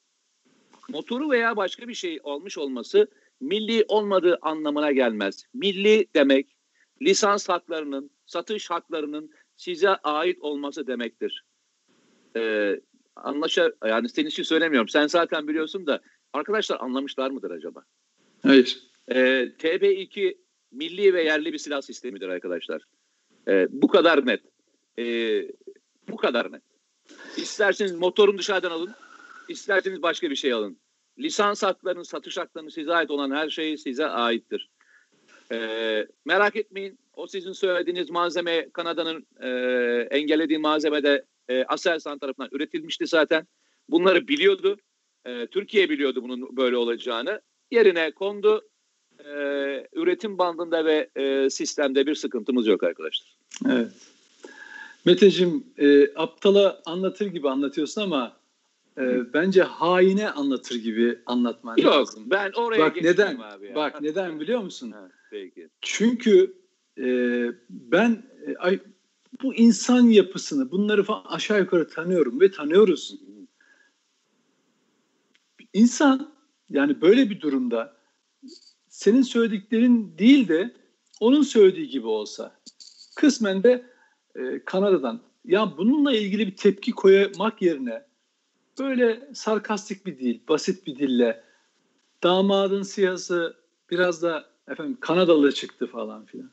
motoru 0.88 1.30
veya 1.30 1.56
başka 1.56 1.88
bir 1.88 1.94
şey 1.94 2.18
olmuş 2.22 2.58
olması 2.58 3.08
milli 3.40 3.84
olmadığı 3.88 4.38
anlamına 4.42 4.92
gelmez. 4.92 5.44
Milli 5.54 6.06
demek 6.14 6.56
lisans 7.02 7.48
haklarının, 7.48 8.10
satış 8.26 8.70
haklarının 8.70 9.30
size 9.56 9.88
ait 9.88 10.38
olması 10.40 10.86
demektir. 10.86 11.44
e, 12.36 12.74
anlaşa 13.16 13.72
yani 13.84 14.08
senin 14.08 14.28
için 14.28 14.42
söylemiyorum. 14.42 14.88
Sen 14.88 15.06
zaten 15.06 15.48
biliyorsun 15.48 15.86
da 15.86 16.00
arkadaşlar 16.32 16.80
anlamışlar 16.80 17.30
mıdır 17.30 17.50
acaba? 17.50 17.84
Hayır. 18.42 18.80
E, 19.08 19.18
TB2 19.58 20.36
milli 20.72 21.14
ve 21.14 21.22
yerli 21.22 21.52
bir 21.52 21.58
silah 21.58 21.82
sistemidir 21.82 22.28
arkadaşlar. 22.28 22.82
E, 23.48 23.66
bu 23.70 23.88
kadar 23.88 24.26
net. 24.26 24.40
E, 24.98 25.04
bu 26.08 26.16
kadar 26.16 26.52
net. 26.52 26.69
İsterseniz 27.36 27.92
motorun 27.92 28.38
dışarıdan 28.38 28.70
alın, 28.70 28.94
isterseniz 29.48 30.02
başka 30.02 30.30
bir 30.30 30.36
şey 30.36 30.52
alın. 30.52 30.78
Lisans 31.18 31.62
haklarının, 31.62 32.02
satış 32.02 32.38
haklarının 32.38 32.70
size 32.70 32.92
ait 32.92 33.10
olan 33.10 33.30
her 33.30 33.50
şey 33.50 33.76
size 33.76 34.06
aittir. 34.06 34.70
E, 35.52 36.06
merak 36.24 36.56
etmeyin. 36.56 36.98
O 37.12 37.26
sizin 37.26 37.52
söylediğiniz 37.52 38.10
malzeme 38.10 38.70
Kanada'nın 38.70 39.26
e, 39.40 39.48
engellediği 40.10 40.58
malzemede 40.58 41.24
e, 41.48 41.64
Aselsan 41.64 42.18
tarafından 42.18 42.48
üretilmişti 42.52 43.06
zaten. 43.06 43.46
Bunları 43.88 44.28
biliyordu. 44.28 44.76
E, 45.24 45.46
Türkiye 45.46 45.90
biliyordu 45.90 46.22
bunun 46.22 46.56
böyle 46.56 46.76
olacağını. 46.76 47.40
Yerine 47.70 48.10
kondu. 48.10 48.68
E, 49.18 49.30
üretim 49.92 50.38
bandında 50.38 50.84
ve 50.84 51.10
e, 51.16 51.50
sistemde 51.50 52.06
bir 52.06 52.14
sıkıntımız 52.14 52.66
yok 52.66 52.82
arkadaşlar. 52.82 53.36
Evet. 53.70 53.92
Meteciğim 55.04 55.64
e, 55.78 56.14
aptala 56.16 56.82
anlatır 56.86 57.26
gibi 57.26 57.50
anlatıyorsun 57.50 58.02
ama 58.02 58.36
e, 58.98 59.32
bence 59.34 59.62
haine 59.62 60.30
anlatır 60.30 60.74
gibi 60.74 61.18
anlatman 61.26 61.76
Yok, 61.76 61.94
lazım. 61.94 62.22
ben 62.26 62.52
oraya 62.56 62.80
bak 62.80 62.96
neden, 63.02 63.38
abi. 63.38 63.66
Ya. 63.66 63.74
Bak 63.74 64.00
neden 64.00 64.40
biliyor 64.40 64.60
musun? 64.60 64.90
Ha, 64.90 65.08
peki. 65.30 65.68
Çünkü 65.80 66.54
e, 66.98 67.04
ben 67.70 68.22
e, 68.46 68.56
ay, 68.56 68.80
bu 69.42 69.54
insan 69.54 70.02
yapısını 70.02 70.70
bunları 70.70 71.02
falan 71.02 71.24
aşağı 71.24 71.58
yukarı 71.58 71.88
tanıyorum 71.88 72.40
ve 72.40 72.50
tanıyoruz. 72.50 73.14
İnsan 75.72 76.34
yani 76.70 77.00
böyle 77.00 77.30
bir 77.30 77.40
durumda 77.40 77.96
senin 78.88 79.22
söylediklerin 79.22 80.18
değil 80.18 80.48
de 80.48 80.74
onun 81.20 81.42
söylediği 81.42 81.88
gibi 81.88 82.06
olsa 82.06 82.60
kısmen 83.16 83.62
de 83.62 83.84
e, 84.34 84.64
Kanada'dan 84.64 85.20
ya 85.44 85.76
bununla 85.78 86.12
ilgili 86.12 86.46
bir 86.46 86.56
tepki 86.56 86.92
koymak 86.92 87.62
yerine 87.62 88.04
böyle 88.78 89.28
sarkastik 89.34 90.06
bir 90.06 90.18
dil, 90.18 90.40
basit 90.48 90.86
bir 90.86 90.96
dille 90.98 91.44
damadın 92.22 92.82
siyası 92.82 93.56
biraz 93.90 94.22
da 94.22 94.44
efendim 94.68 94.98
Kanadalı 95.00 95.52
çıktı 95.52 95.86
falan 95.86 96.24
filan. 96.24 96.50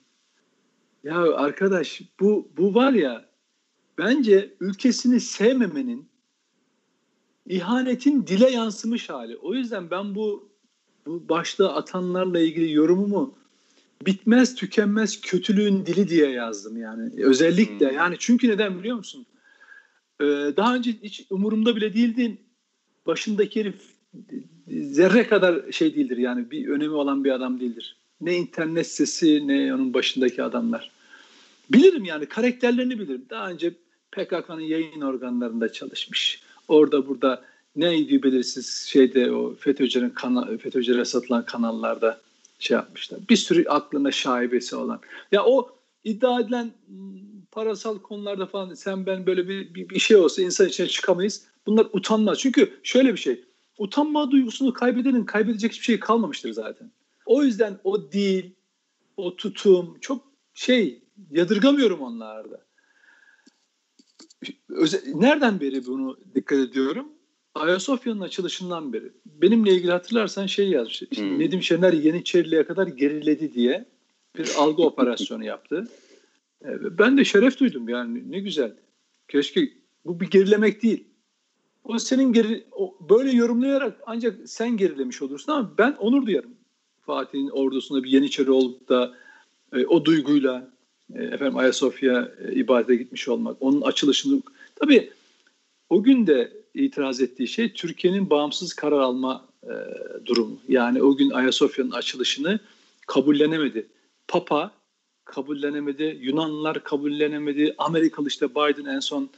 Ya 1.03 1.33
arkadaş 1.35 2.01
bu 2.19 2.51
bu 2.57 2.75
var 2.75 2.93
ya 2.93 3.25
bence 3.97 4.55
ülkesini 4.59 5.19
sevmemenin 5.19 6.09
ihanetin 7.45 8.27
dile 8.27 8.49
yansımış 8.49 9.09
hali. 9.09 9.37
O 9.37 9.53
yüzden 9.53 9.91
ben 9.91 10.15
bu 10.15 10.49
bu 11.05 11.29
başta 11.29 11.73
atanlarla 11.73 12.39
ilgili 12.39 12.71
yorumumu 12.71 13.37
bitmez 14.05 14.55
tükenmez 14.55 15.21
kötülüğün 15.21 15.85
dili 15.85 16.09
diye 16.09 16.29
yazdım 16.29 16.77
yani. 16.77 17.25
Özellikle 17.25 17.89
hmm. 17.89 17.95
yani 17.95 18.15
çünkü 18.19 18.47
neden 18.49 18.79
biliyor 18.79 18.97
musun? 18.97 19.25
Ee, 20.21 20.25
daha 20.57 20.75
önce 20.75 20.93
hiç 21.03 21.25
umurumda 21.29 21.75
bile 21.75 21.93
değildin. 21.93 22.39
Başındaki 23.05 23.59
herif 23.59 23.75
zerre 24.67 25.27
kadar 25.27 25.71
şey 25.71 25.95
değildir 25.95 26.17
yani 26.17 26.51
bir 26.51 26.67
önemi 26.67 26.93
olan 26.93 27.23
bir 27.23 27.31
adam 27.31 27.59
değildir. 27.59 27.97
Ne 28.21 28.35
internet 28.35 28.87
sesi 28.87 29.47
ne 29.47 29.73
onun 29.73 29.93
başındaki 29.93 30.43
adamlar. 30.43 30.91
Bilirim 31.71 32.05
yani 32.05 32.25
karakterlerini 32.25 32.99
bilirim. 32.99 33.25
Daha 33.29 33.49
önce 33.49 33.73
PKK'nın 34.11 34.61
yayın 34.61 35.01
organlarında 35.01 35.71
çalışmış. 35.71 36.41
Orada 36.67 37.07
burada 37.07 37.43
neydi 37.75 38.23
belirsiz 38.23 38.85
şeyde 38.89 39.31
o 39.31 39.55
FETÖ'cülerin 39.55 40.09
kana, 40.09 40.57
FETÖ'cülere 40.57 41.05
satılan 41.05 41.45
kanallarda 41.45 42.21
şey 42.59 42.75
yapmışlar. 42.75 43.19
Bir 43.29 43.35
sürü 43.35 43.65
aklına 43.67 44.11
şaibesi 44.11 44.75
olan. 44.75 45.01
Ya 45.31 45.45
o 45.45 45.69
iddia 46.03 46.39
edilen 46.39 46.71
parasal 47.51 47.99
konularda 47.99 48.45
falan 48.45 48.73
sen 48.73 49.05
ben 49.05 49.25
böyle 49.25 49.47
bir, 49.47 49.75
bir, 49.75 49.89
bir 49.89 49.99
şey 49.99 50.17
olsa 50.17 50.41
insan 50.41 50.67
içine 50.67 50.87
çıkamayız. 50.87 51.47
Bunlar 51.65 51.87
utanmaz. 51.93 52.39
Çünkü 52.39 52.79
şöyle 52.83 53.13
bir 53.13 53.17
şey. 53.17 53.43
Utanma 53.77 54.31
duygusunu 54.31 54.73
kaybedenin 54.73 55.25
kaybedecek 55.25 55.71
hiçbir 55.71 55.85
şey 55.85 55.99
kalmamıştır 55.99 56.53
zaten. 56.53 56.91
O 57.25 57.43
yüzden 57.43 57.79
o 57.83 58.11
dil, 58.11 58.51
o 59.17 59.35
tutum 59.35 59.97
çok 60.01 60.27
şey 60.53 61.01
yadırgamıyorum 61.31 62.01
onlarda. 62.01 62.65
Nereden 65.13 65.59
beri 65.59 65.85
bunu 65.85 66.17
dikkat 66.35 66.59
ediyorum? 66.59 67.16
Ayasofya'nın 67.59 68.21
açılışından 68.21 68.93
beri. 68.93 69.11
Benimle 69.25 69.71
ilgili 69.71 69.91
hatırlarsan 69.91 70.45
şey 70.45 70.69
yazmış. 70.69 71.01
Hmm. 71.15 71.39
Nedim 71.39 71.63
Şener 71.63 71.93
Yeniçerili'ye 71.93 72.65
kadar 72.65 72.87
geriledi 72.87 73.53
diye 73.53 73.85
bir 74.37 74.49
algı 74.57 74.83
operasyonu 74.85 75.45
yaptı. 75.45 75.87
E, 76.65 76.97
ben 76.97 77.17
de 77.17 77.25
şeref 77.25 77.59
duydum 77.59 77.89
yani 77.89 78.31
ne 78.31 78.39
güzel. 78.39 78.73
Keşke 79.27 79.69
bu 80.05 80.19
bir 80.19 80.29
gerilemek 80.29 80.83
değil. 80.83 81.07
O 81.83 81.99
senin 81.99 82.33
geri, 82.33 82.63
o, 82.71 82.97
böyle 83.09 83.31
yorumlayarak 83.31 84.01
ancak 84.05 84.49
sen 84.49 84.77
gerilemiş 84.77 85.21
olursun 85.21 85.51
ama 85.51 85.73
ben 85.77 85.91
onur 85.91 86.25
duyarım. 86.25 86.57
Fatih'in 87.01 87.49
ordusunda 87.49 88.03
bir 88.03 88.09
Yeniçeri 88.09 88.51
olup 88.51 88.89
da 88.89 89.13
e, 89.73 89.85
o 89.85 90.05
duyguyla 90.05 90.69
e, 91.13 91.23
efendim 91.23 91.57
Ayasofya 91.57 92.31
e, 92.45 92.53
ibadete 92.53 92.95
gitmiş 92.95 93.27
olmak, 93.27 93.57
onun 93.59 93.81
açılışını 93.81 94.41
tabii 94.75 95.09
o 95.89 96.03
gün 96.03 96.27
de 96.27 96.51
itiraz 96.85 97.21
ettiği 97.21 97.47
şey 97.47 97.73
Türkiye'nin 97.73 98.29
bağımsız 98.29 98.73
karar 98.73 98.99
alma 98.99 99.47
e, 99.63 99.73
durumu. 100.25 100.59
Yani 100.67 101.03
o 101.03 101.17
gün 101.17 101.29
Ayasofya'nın 101.29 101.91
açılışını 101.91 102.59
kabullenemedi. 103.07 103.87
Papa 104.27 104.71
kabullenemedi, 105.25 106.19
Yunanlılar 106.21 106.83
kabullenemedi, 106.83 107.75
Amerikalı 107.77 108.27
işte 108.27 108.49
Biden 108.49 108.85
en 108.85 108.99
son 108.99 109.29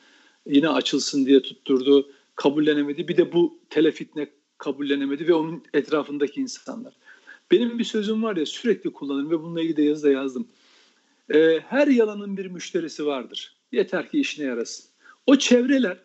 yine 0.46 0.70
açılsın 0.70 1.26
diye 1.26 1.42
tutturdu, 1.42 2.12
kabullenemedi. 2.36 3.08
Bir 3.08 3.18
de 3.18 3.34
bu 3.34 3.60
telefitne 3.70 4.28
kabullenemedi 4.58 5.28
ve 5.28 5.34
onun 5.34 5.64
etrafındaki 5.74 6.42
insanlar. 6.42 6.94
Benim 7.52 7.80
bir 7.80 7.84
sözüm 7.84 8.24
var 8.24 8.36
ya 8.36 8.46
sürekli 8.46 8.94
kullanırım 8.94 9.32
ve 9.32 9.44
bununla 9.44 9.62
ilgili 9.62 9.78
de 9.78 9.84
yazı 9.84 10.04
da 10.04 10.12
yazdım. 10.12 10.48
Ee, 11.34 11.60
her 11.68 11.88
yalanın 11.88 12.38
bir 12.38 12.46
müşterisi 12.46 13.06
vardır. 13.06 13.56
Yeter 13.72 14.10
ki 14.10 14.20
işine 14.20 14.46
yarasın. 14.46 14.86
O 15.28 15.36
çevreler 15.36 15.98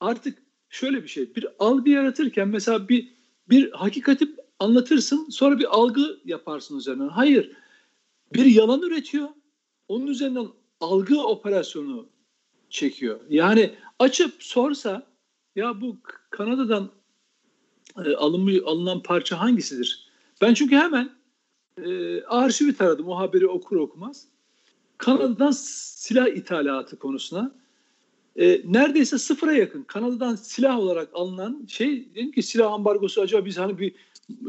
artık 0.00 0.38
şöyle 0.76 1.02
bir 1.02 1.08
şey. 1.08 1.34
Bir 1.34 1.46
algı 1.58 1.90
yaratırken 1.90 2.48
mesela 2.48 2.88
bir 2.88 3.16
bir 3.50 3.72
hakikati 3.72 4.28
anlatırsın 4.58 5.30
sonra 5.30 5.58
bir 5.58 5.76
algı 5.76 6.20
yaparsın 6.24 6.78
üzerinden. 6.78 7.08
Hayır. 7.08 7.52
Bir 8.34 8.44
yalan 8.44 8.82
üretiyor. 8.82 9.28
Onun 9.88 10.06
üzerinden 10.06 10.46
algı 10.80 11.20
operasyonu 11.20 12.08
çekiyor. 12.70 13.20
Yani 13.28 13.74
açıp 13.98 14.42
sorsa 14.42 15.06
ya 15.56 15.80
bu 15.80 15.96
Kanada'dan 16.30 16.90
e, 18.04 18.14
alınmış, 18.14 18.56
alınan 18.64 19.02
parça 19.02 19.40
hangisidir? 19.40 20.08
Ben 20.40 20.54
çünkü 20.54 20.76
hemen 20.76 21.10
e, 21.84 22.22
arşivi 22.22 22.76
taradım 22.76 23.08
o 23.08 23.18
haberi 23.18 23.46
okur 23.46 23.76
okumaz. 23.76 24.28
Kanada'dan 24.98 25.50
silah 25.50 26.28
ithalatı 26.28 26.98
konusuna 26.98 27.54
e, 28.38 28.62
neredeyse 28.64 29.18
sıfıra 29.18 29.52
yakın 29.52 29.82
Kanada'dan 29.82 30.36
silah 30.36 30.78
olarak 30.78 31.08
alınan 31.14 31.66
şey 31.68 32.14
dedim 32.14 32.32
ki 32.32 32.42
silah 32.42 32.72
ambargosu 32.72 33.20
acaba 33.20 33.44
biz 33.44 33.58
hani 33.58 33.78
bir 33.78 33.94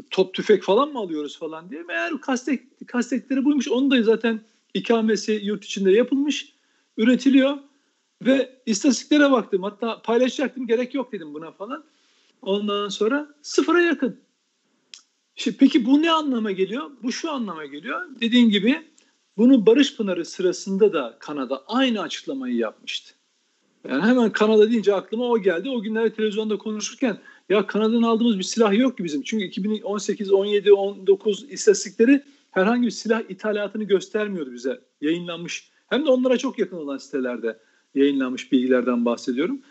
top 0.10 0.34
tüfek 0.34 0.64
falan 0.64 0.92
mı 0.92 1.00
alıyoruz 1.00 1.40
falan 1.40 1.70
diye. 1.70 1.84
Meğer 1.84 2.22
kastek, 2.22 2.88
kastekleri 2.88 3.46
buymuş. 3.46 3.68
Onu 3.68 3.92
da 3.92 4.04
zaten 4.04 4.42
ikamesi 4.74 5.40
yurt 5.44 5.66
içinde 5.66 5.92
yapılmış, 5.92 6.54
üretiliyor 6.98 7.58
ve 8.26 8.62
istatistiklere 8.66 9.32
baktım. 9.32 9.64
Hatta 9.64 10.02
paylaşacaktım 10.02 10.68
gerek 10.68 10.94
yok 10.94 11.12
dedim 11.12 11.34
buna 11.34 11.52
falan. 11.52 11.84
Ondan 12.42 12.90
sonra 12.90 13.36
sıfıra 13.42 13.82
yakın. 13.82 14.20
Şimdi 15.36 15.58
peki 15.58 15.86
bu 15.86 16.02
ne 16.02 16.12
anlama 16.12 16.52
geliyor? 16.52 16.92
Bu 17.04 17.12
şu 17.12 17.32
anlama 17.32 17.66
geliyor. 17.66 18.08
Dediğin 18.22 18.50
gibi 18.50 18.84
bunu 19.38 19.66
Barış 19.66 19.96
Pınarı 19.96 20.26
sırasında 20.26 20.94
da 20.94 21.18
Kanada 21.20 21.64
aynı 21.68 22.02
açıklamayı 22.02 22.56
yapmıştı. 22.56 23.17
Yani 23.90 24.04
hemen 24.04 24.32
Kanada 24.32 24.72
deyince 24.72 24.94
aklıma 24.94 25.26
o 25.26 25.40
geldi. 25.40 25.70
O 25.70 25.82
günlerde 25.82 26.14
televizyonda 26.14 26.58
konuşurken 26.58 27.18
ya 27.50 27.68
Kanada'dan 27.68 28.02
aldığımız 28.02 28.38
bir 28.38 28.44
silah 28.44 28.74
yok 28.74 28.98
ki 28.98 29.04
bizim. 29.04 29.22
Çünkü 29.22 29.46
2018, 29.46 30.32
17, 30.32 30.74
19 30.74 31.46
istatistikleri 31.50 32.24
herhangi 32.52 32.86
bir 32.86 32.92
silah 32.92 33.22
ithalatını 33.30 33.84
göstermiyordu 33.84 34.54
bize. 34.54 34.82
Yayınlanmış. 35.02 35.72
Hem 35.90 36.06
de 36.06 36.10
onlara 36.10 36.38
çok 36.38 36.60
yakın 36.60 36.78
olan 36.78 36.98
sitelerde 36.98 37.60
yayınlanmış 37.96 38.52
bilgilerden 38.52 39.06
bahsediyorum. 39.06 39.62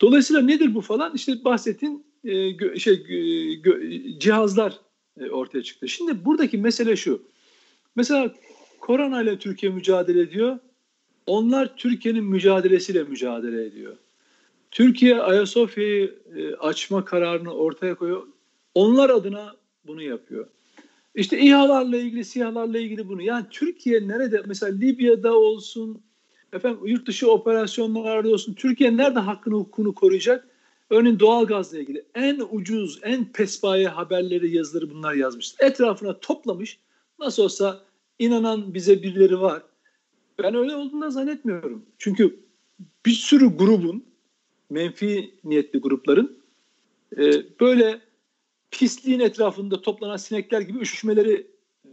Dolayısıyla 0.00 0.42
nedir 0.42 0.74
bu 0.74 0.80
falan? 0.80 1.14
İşte 1.14 1.44
bahsettiğin 1.44 2.04
e, 2.24 2.50
gö, 2.50 2.78
şey 2.78 3.04
gö, 3.62 3.90
cihazlar 4.18 4.74
e, 5.20 5.30
ortaya 5.30 5.62
çıktı. 5.62 5.88
Şimdi 5.88 6.24
buradaki 6.24 6.58
mesele 6.58 6.96
şu. 6.96 7.22
Mesela 7.96 8.34
korona 8.80 9.22
ile 9.22 9.38
Türkiye 9.38 9.72
mücadele 9.72 10.20
ediyor. 10.20 10.58
Onlar 11.26 11.76
Türkiye'nin 11.76 12.24
mücadelesiyle 12.24 13.02
mücadele 13.02 13.64
ediyor. 13.64 13.96
Türkiye 14.70 15.20
Ayasofya'yı 15.20 16.14
e, 16.36 16.54
açma 16.54 17.04
kararını 17.04 17.54
ortaya 17.54 17.94
koyuyor. 17.94 18.22
Onlar 18.74 19.10
adına 19.10 19.56
bunu 19.86 20.02
yapıyor. 20.02 20.46
İşte 21.14 21.38
İHA'larla 21.38 21.96
ilgili, 21.96 22.24
SİHA'larla 22.24 22.78
ilgili 22.78 23.08
bunu. 23.08 23.22
Yani 23.22 23.46
Türkiye 23.50 24.08
nerede 24.08 24.42
mesela 24.46 24.76
Libya'da 24.76 25.34
olsun, 25.34 26.02
efendim 26.52 26.86
yurt 26.86 27.06
dışı 27.06 27.30
operasyonlarda 27.30 28.28
olsun 28.28 28.54
Türkiye 28.54 28.96
nerede 28.96 29.18
hakkını 29.18 29.54
hukukunu 29.54 29.94
koruyacak? 29.94 30.48
Örneğin 30.90 31.18
doğalgazla 31.18 31.78
ilgili 31.78 32.04
en 32.14 32.42
ucuz, 32.50 33.00
en 33.02 33.24
pespaye 33.24 33.88
haberleri, 33.88 34.56
yazıları 34.56 34.90
bunlar 34.90 35.14
yazmış. 35.14 35.54
Etrafına 35.58 36.20
toplamış. 36.20 36.78
Nasıl 37.18 37.42
olsa 37.42 37.80
inanan 38.18 38.74
bize 38.74 39.02
birileri 39.02 39.40
var. 39.40 39.62
Ben 40.42 40.54
öyle 40.54 40.76
olduğunu 40.76 41.10
zannetmiyorum. 41.10 41.82
Çünkü 41.98 42.40
bir 43.06 43.12
sürü 43.12 43.56
grubun, 43.56 44.04
menfi 44.70 45.34
niyetli 45.44 45.78
grupların 45.78 46.38
e, 47.16 47.30
böyle 47.60 48.00
pisliğin 48.70 49.20
etrafında 49.20 49.82
toplanan 49.82 50.16
sinekler 50.16 50.60
gibi 50.60 50.78
üşüşmeleri 50.78 51.46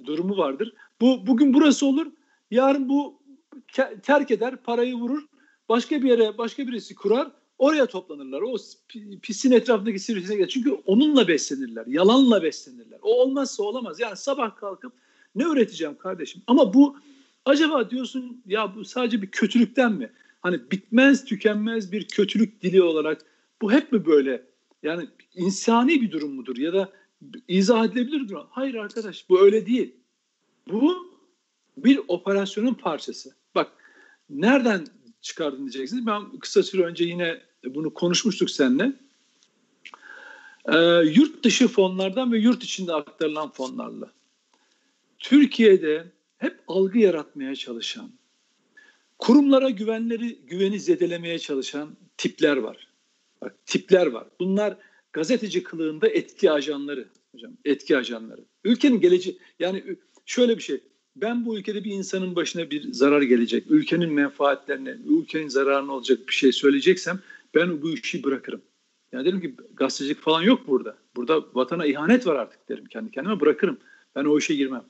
durumu 0.05 0.37
vardır. 0.37 0.73
Bu 1.01 1.27
bugün 1.27 1.53
burası 1.53 1.85
olur, 1.85 2.07
yarın 2.51 2.89
bu 2.89 3.19
terk 4.03 4.31
eder, 4.31 4.57
parayı 4.57 4.95
vurur, 4.95 5.25
başka 5.69 6.03
bir 6.03 6.09
yere 6.09 6.37
başka 6.37 6.67
birisi 6.67 6.95
kurar, 6.95 7.31
oraya 7.57 7.85
toplanırlar. 7.85 8.41
O 8.41 8.55
pisin 9.21 9.51
etrafındaki 9.51 9.99
sivrisinekler. 9.99 10.47
Çünkü 10.47 10.71
onunla 10.71 11.27
beslenirler, 11.27 11.85
yalanla 11.87 12.43
beslenirler. 12.43 12.99
O 13.01 13.21
olmazsa 13.21 13.63
olamaz. 13.63 13.99
Yani 13.99 14.17
sabah 14.17 14.55
kalkıp 14.55 14.93
ne 15.35 15.45
öğreteceğim 15.45 15.97
kardeşim? 15.97 16.41
Ama 16.47 16.73
bu 16.73 16.97
acaba 17.47 17.89
diyorsun 17.89 18.41
ya 18.45 18.75
bu 18.75 18.85
sadece 18.85 19.21
bir 19.21 19.27
kötülükten 19.27 19.93
mi? 19.93 20.11
Hani 20.41 20.71
bitmez 20.71 21.25
tükenmez 21.25 21.91
bir 21.91 22.07
kötülük 22.07 22.61
dili 22.61 22.81
olarak 22.81 23.21
bu 23.61 23.71
hep 23.71 23.91
mi 23.91 24.05
böyle? 24.05 24.43
Yani 24.83 25.07
insani 25.35 26.01
bir 26.01 26.11
durum 26.11 26.33
mudur 26.33 26.57
ya 26.57 26.73
da 26.73 26.91
izah 27.47 27.85
edilebilir 27.85 28.29
durum? 28.29 28.47
Hayır 28.49 28.75
arkadaş 28.75 29.29
bu 29.29 29.41
öyle 29.41 29.65
değil. 29.65 29.95
Bu 30.71 31.17
bir 31.77 31.99
operasyonun 32.07 32.73
parçası. 32.73 33.35
Bak 33.55 33.71
nereden 34.29 34.87
çıkardın 35.21 35.59
diyeceksiniz. 35.59 36.05
Ben 36.05 36.39
kısa 36.39 36.63
süre 36.63 36.83
önce 36.83 37.05
yine 37.05 37.41
bunu 37.65 37.93
konuşmuştuk 37.93 38.49
seninle. 38.49 38.93
Ee, 40.65 40.77
yurt 41.15 41.43
dışı 41.43 41.67
fonlardan 41.67 42.31
ve 42.31 42.39
yurt 42.39 42.63
içinde 42.63 42.93
aktarılan 42.93 43.51
fonlarla. 43.51 44.11
Türkiye'de 45.19 46.11
algı 46.67 46.99
yaratmaya 46.99 47.55
çalışan, 47.55 48.11
kurumlara 49.19 49.69
güvenleri 49.69 50.39
güveni 50.47 50.79
zedelemeye 50.79 51.39
çalışan 51.39 51.89
tipler 52.17 52.57
var. 52.57 52.87
Bak 53.41 53.55
tipler 53.65 54.07
var. 54.07 54.27
Bunlar 54.39 54.77
gazeteci 55.13 55.63
kılığında 55.63 56.07
etki 56.07 56.51
ajanları 56.51 57.07
hocam. 57.31 57.51
Etki 57.65 57.97
ajanları. 57.97 58.45
Ülkenin 58.63 59.01
geleceği 59.01 59.39
yani 59.59 59.83
şöyle 60.25 60.57
bir 60.57 60.63
şey. 60.63 60.81
Ben 61.15 61.45
bu 61.45 61.57
ülkede 61.57 61.83
bir 61.83 61.91
insanın 61.91 62.35
başına 62.35 62.71
bir 62.71 62.93
zarar 62.93 63.21
gelecek, 63.21 63.63
ülkenin 63.69 64.13
menfaatlerine, 64.13 64.97
ülkenin 65.07 65.47
zararına 65.47 65.93
olacak 65.93 66.19
bir 66.27 66.33
şey 66.33 66.51
söyleyeceksem 66.51 67.19
ben 67.55 67.81
bu 67.81 67.89
işi 67.89 68.23
bırakırım. 68.23 68.61
Yani 69.11 69.25
derim 69.25 69.41
ki 69.41 69.55
gazetecilik 69.73 70.21
falan 70.21 70.41
yok 70.41 70.67
burada. 70.67 70.97
Burada 71.15 71.45
vatana 71.53 71.85
ihanet 71.85 72.27
var 72.27 72.35
artık 72.35 72.69
derim 72.69 72.85
kendi 72.85 73.11
kendime 73.11 73.39
bırakırım. 73.39 73.77
Ben 74.15 74.25
o 74.25 74.37
işe 74.37 74.55
girmem. 74.55 74.83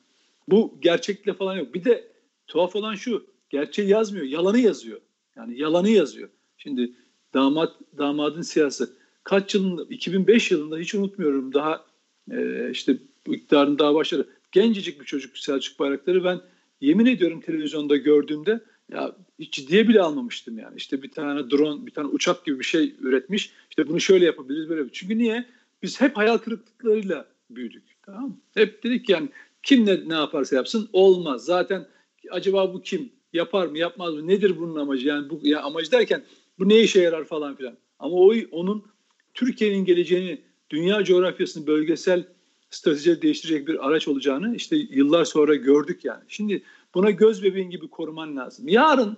Bu 0.48 0.78
gerçekle 0.82 1.34
falan 1.34 1.56
yok. 1.56 1.74
Bir 1.74 1.84
de 1.84 2.12
tuhaf 2.48 2.76
olan 2.76 2.96
şu. 2.96 3.26
Gerçeği 3.50 3.90
yazmıyor. 3.90 4.26
Yalanı 4.26 4.60
yazıyor. 4.60 5.02
Yani 5.36 5.60
yalanı 5.60 5.90
yazıyor. 5.90 6.30
Şimdi 6.58 6.92
damat 7.34 7.76
damadın 7.98 8.42
siyasi 8.42 8.86
kaç 9.24 9.56
yılında 9.56 9.84
2005 9.90 10.52
yılında 10.52 10.78
hiç 10.78 10.96
unutmuyorum 10.96 11.54
daha 11.54 11.86
e, 12.32 12.70
işte 12.72 12.98
iktidarın 13.28 13.80
daha 13.80 13.96
başları 13.96 14.28
gencecik 14.52 15.00
bir 15.00 15.06
çocuk 15.06 15.38
Selçuk 15.38 15.80
Bayraktar'ı 15.80 16.24
ben 16.24 16.42
yemin 16.82 17.06
ediyorum 17.06 17.42
televizyonda 17.42 17.98
gördüğümde 17.98 18.60
ya 18.92 19.16
hiç 19.40 19.54
ciddiye 19.54 19.88
bile 19.88 20.02
almamıştım 20.02 20.58
yani. 20.58 20.76
İşte 20.78 21.04
bir 21.04 21.12
tane 21.12 21.50
drone, 21.50 21.86
bir 21.86 21.92
tane 21.92 22.08
uçak 22.08 22.46
gibi 22.46 22.60
bir 22.60 22.64
şey 22.64 22.96
üretmiş. 23.00 23.52
İşte 23.70 23.88
bunu 23.88 24.00
şöyle 24.00 24.26
yapabiliriz 24.26 24.70
böyle. 24.70 24.90
Çünkü 24.92 25.18
niye? 25.18 25.46
Biz 25.84 26.02
hep 26.02 26.18
hayal 26.18 26.38
kırıklıklarıyla 26.38 27.28
büyüdük. 27.50 27.84
Tamam 28.06 28.24
mı? 28.24 28.38
Hep 28.54 28.84
dedik 28.84 29.10
yani 29.10 29.30
kim 29.68 29.86
ne, 29.86 30.10
ne 30.10 30.14
yaparsa 30.14 30.56
yapsın 30.56 30.90
olmaz. 30.94 31.46
Zaten 31.46 31.88
acaba 32.32 32.74
bu 32.74 32.82
kim? 32.82 33.12
Yapar 33.34 33.68
mı 33.68 33.78
yapmaz 33.78 34.14
mı? 34.14 34.28
Nedir 34.28 34.60
bunun 34.60 34.76
amacı? 34.76 35.08
Yani 35.08 35.30
bu 35.30 35.40
ya 35.44 35.62
amacı 35.62 35.92
derken 35.92 36.24
bu 36.60 36.70
ne 36.70 36.80
işe 36.80 37.02
yarar 37.02 37.24
falan 37.26 37.56
filan. 37.56 37.78
Ama 38.00 38.16
o 38.16 38.34
onun 38.52 38.86
Türkiye'nin 39.34 39.86
geleceğini, 39.86 40.42
dünya 40.70 41.04
coğrafyasını 41.04 41.68
bölgesel 41.68 42.24
strateji 42.70 43.22
değiştirecek 43.22 43.68
bir 43.68 43.88
araç 43.88 44.08
olacağını 44.08 44.56
işte 44.56 44.76
yıllar 44.76 45.26
sonra 45.26 45.56
gördük 45.56 46.06
yani. 46.06 46.24
Şimdi 46.28 46.64
buna 46.94 47.12
göz 47.12 47.44
bebeğin 47.44 47.70
gibi 47.70 47.88
koruman 47.88 48.38
lazım. 48.38 48.68
Yarın 48.68 49.18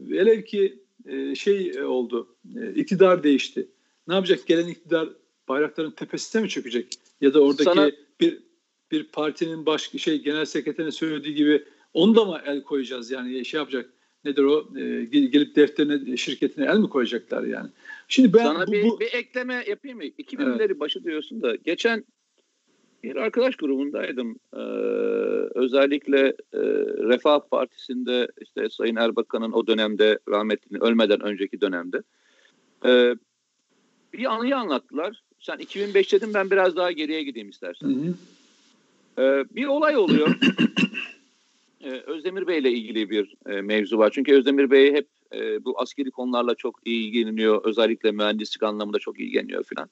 velev 0.00 0.42
ki 0.42 0.82
e, 1.06 1.34
şey 1.34 1.82
oldu, 1.82 2.36
e, 2.56 2.74
iktidar 2.74 3.22
değişti. 3.22 3.68
Ne 4.08 4.14
yapacak? 4.14 4.46
Gelen 4.46 4.68
iktidar 4.68 5.08
bayrakların 5.48 5.90
tepesine 5.90 6.42
mi 6.42 6.48
çökecek? 6.48 6.86
Ya 7.20 7.34
da 7.34 7.40
oradaki 7.40 7.64
Sana... 7.64 7.90
bir 8.20 8.47
bir 8.90 9.04
partinin 9.04 9.66
baş 9.66 9.90
şey 9.90 10.22
genel 10.22 10.44
sekreterinin 10.44 10.90
söylediği 10.90 11.34
gibi 11.34 11.64
onu 11.94 12.16
da 12.16 12.24
mı 12.24 12.40
el 12.46 12.62
koyacağız 12.62 13.10
yani 13.10 13.44
şey 13.44 13.58
yapacak 13.58 13.90
nedir 14.24 14.42
o 14.42 14.68
e, 14.78 15.04
gelip 15.04 15.56
defterine 15.56 16.16
şirketine 16.16 16.64
el 16.64 16.78
mi 16.78 16.88
koyacaklar 16.88 17.42
yani. 17.42 17.70
Şimdi 18.08 18.32
ben 18.32 18.44
Sana 18.44 18.66
bu, 18.66 18.72
bir, 18.72 18.84
bu... 18.84 19.00
bir 19.00 19.12
ekleme 19.12 19.64
yapayım 19.68 19.98
mı? 19.98 20.04
2000'leri 20.04 20.62
evet. 20.62 20.80
başı 20.80 21.04
diyorsun 21.04 21.42
da 21.42 21.54
geçen 21.56 22.04
bir 23.02 23.16
arkadaş 23.16 23.56
grubundaydım. 23.56 24.36
Ee, 24.54 24.58
özellikle 25.54 26.18
e, 26.52 26.60
Refah 27.08 27.40
Partisi'nde 27.50 28.28
işte 28.40 28.68
Sayın 28.70 28.96
Erbakan'ın 28.96 29.52
o 29.52 29.66
dönemde 29.66 30.18
rahmetli 30.28 30.78
ölmeden 30.80 31.20
önceki 31.20 31.60
dönemde 31.60 32.02
e, 32.84 33.14
bir 34.12 34.34
anıyı 34.34 34.56
anlattılar. 34.56 35.22
Sen 35.40 35.58
2005 35.58 36.12
dedin 36.12 36.34
ben 36.34 36.50
biraz 36.50 36.76
daha 36.76 36.92
geriye 36.92 37.22
gideyim 37.22 37.50
istersen. 37.50 37.88
Hı 37.88 37.92
hı. 37.92 38.14
Ee, 39.18 39.44
bir 39.50 39.66
olay 39.66 39.96
oluyor. 39.96 40.28
ee, 41.80 41.90
Özdemir 41.90 42.46
Bey 42.46 42.58
ile 42.58 42.72
ilgili 42.72 43.10
bir 43.10 43.34
e, 43.46 43.60
mevzu 43.60 43.98
var. 43.98 44.10
Çünkü 44.10 44.34
Özdemir 44.34 44.70
Bey 44.70 44.92
hep 44.92 45.08
e, 45.34 45.64
bu 45.64 45.80
askeri 45.80 46.10
konularla 46.10 46.54
çok 46.54 46.86
ilgileniyor. 46.86 47.64
Özellikle 47.64 48.12
mühendislik 48.12 48.62
anlamında 48.62 48.98
çok 48.98 49.20
ilgileniyor 49.20 49.64
filan. 49.64 49.88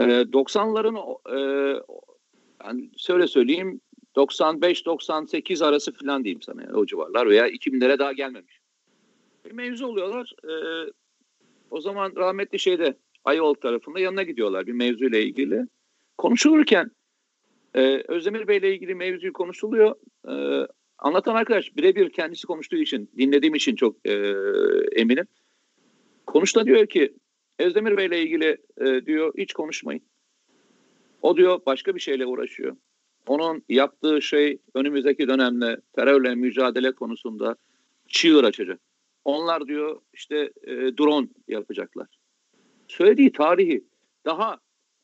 Ee, 0.00 0.02
90'ların 0.02 1.18
e, 1.26 1.38
yani 2.64 2.90
şöyle 2.96 3.26
söyleyeyim 3.26 3.80
95-98 4.16 5.64
arası 5.64 5.92
filan 5.92 6.24
diyeyim 6.24 6.42
sana 6.42 6.62
yani 6.62 6.76
o 6.76 6.86
civarlar 6.86 7.28
veya 7.28 7.48
2000'lere 7.48 7.98
daha 7.98 8.12
gelmemiş. 8.12 8.60
Bir 9.44 9.52
mevzu 9.52 9.86
oluyorlar. 9.86 10.32
Ee, 10.44 10.90
o 11.70 11.80
zaman 11.80 12.12
rahmetli 12.16 12.58
şeyde 12.58 12.96
Ayol 13.24 13.54
tarafında 13.54 14.00
yanına 14.00 14.22
gidiyorlar 14.22 14.66
bir 14.66 14.72
mevzuyla 14.72 15.18
ilgili. 15.18 15.66
Konuşulurken 16.18 16.90
ee, 17.74 18.02
Özdemir 18.08 18.48
Bey 18.48 18.56
ile 18.56 18.74
ilgili 18.74 18.94
mevzuyu 18.94 19.32
konuşuluyor. 19.32 19.94
Ee, 20.28 20.66
anlatan 20.98 21.34
arkadaş 21.34 21.76
birebir 21.76 22.10
kendisi 22.10 22.46
konuştuğu 22.46 22.76
için, 22.76 23.10
dinlediğim 23.18 23.54
için 23.54 23.76
çok 23.76 23.96
e, 24.04 24.12
eminim. 24.92 25.26
Konuşta 26.26 26.66
diyor 26.66 26.86
ki 26.86 27.14
Özdemir 27.58 27.96
Bey 27.96 28.06
ile 28.06 28.22
ilgili 28.22 28.56
e, 28.80 29.06
diyor 29.06 29.32
hiç 29.38 29.52
konuşmayın. 29.52 30.02
O 31.22 31.36
diyor 31.36 31.60
başka 31.66 31.94
bir 31.94 32.00
şeyle 32.00 32.26
uğraşıyor. 32.26 32.76
Onun 33.26 33.62
yaptığı 33.68 34.22
şey 34.22 34.58
önümüzdeki 34.74 35.28
dönemde 35.28 35.80
terörle 35.92 36.34
mücadele 36.34 36.92
konusunda 36.92 37.56
çığır 38.08 38.44
açacak. 38.44 38.80
Onlar 39.24 39.66
diyor 39.66 40.00
işte 40.12 40.52
e, 40.62 40.72
drone 40.72 41.28
yapacaklar. 41.48 42.08
Söylediği 42.88 43.32
tarihi 43.32 43.84
daha 44.24 44.58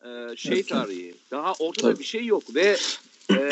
e, 0.05 0.37
şey 0.37 0.63
tarihi. 0.63 1.15
Daha 1.31 1.53
ortada 1.59 1.91
Tabii. 1.91 1.99
bir 1.99 2.05
şey 2.05 2.27
yok 2.27 2.55
ve 2.55 2.77
e, 3.31 3.51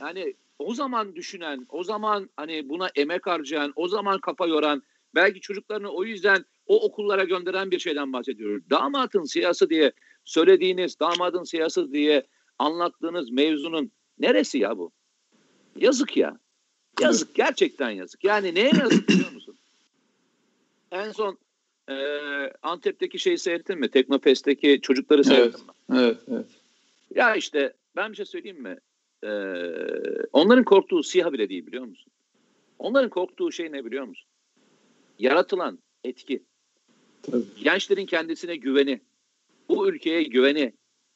yani 0.00 0.34
o 0.58 0.74
zaman 0.74 1.14
düşünen, 1.14 1.66
o 1.68 1.84
zaman 1.84 2.30
hani 2.36 2.68
buna 2.68 2.88
emek 2.96 3.26
harcayan, 3.26 3.72
o 3.76 3.88
zaman 3.88 4.18
kafa 4.18 4.46
yoran, 4.46 4.82
belki 5.14 5.40
çocuklarını 5.40 5.90
o 5.90 6.04
yüzden 6.04 6.44
o 6.66 6.86
okullara 6.86 7.24
gönderen 7.24 7.70
bir 7.70 7.78
şeyden 7.78 8.12
bahsediyoruz. 8.12 8.70
Damatın 8.70 9.24
siyası 9.24 9.70
diye 9.70 9.92
söylediğiniz, 10.24 11.00
damadın 11.00 11.44
siyası 11.44 11.92
diye 11.92 12.26
anlattığınız 12.58 13.30
mevzunun 13.30 13.92
neresi 14.18 14.58
ya 14.58 14.78
bu? 14.78 14.92
Yazık 15.76 16.16
ya. 16.16 16.38
Yazık 17.00 17.34
gerçekten 17.34 17.90
yazık. 17.90 18.24
Yani 18.24 18.54
neye 18.54 18.70
yazık 18.80 19.08
biliyor 19.08 19.32
musun? 19.32 19.58
En 20.90 21.12
son 21.12 21.38
e, 21.88 21.94
Antep'teki 22.62 23.18
şeyi 23.18 23.38
seyrettin 23.38 23.78
mi? 23.78 23.90
Teknofest'teki 23.90 24.80
çocukları 24.82 25.24
seyrettin 25.24 25.58
evet, 25.58 25.66
mi? 25.66 25.71
Evet, 25.92 26.18
evet. 26.28 26.46
Ya 27.14 27.34
işte 27.34 27.72
ben 27.96 28.10
bir 28.10 28.16
şey 28.16 28.26
söyleyeyim 28.26 28.62
mi? 28.62 28.78
Ee, 29.24 29.28
onların 30.32 30.64
korktuğu 30.64 31.02
siyah 31.02 31.32
bile 31.32 31.48
değil 31.48 31.66
biliyor 31.66 31.84
musun? 31.84 32.12
Onların 32.78 33.10
korktuğu 33.10 33.52
şey 33.52 33.72
ne 33.72 33.84
biliyor 33.84 34.04
musun? 34.04 34.28
Yaratılan 35.18 35.78
etki. 36.04 36.42
Tabii. 37.22 37.44
Gençlerin 37.62 38.06
kendisine 38.06 38.56
güveni, 38.56 39.00
bu 39.68 39.88
ülkeye 39.88 40.22
güveni, 40.22 40.72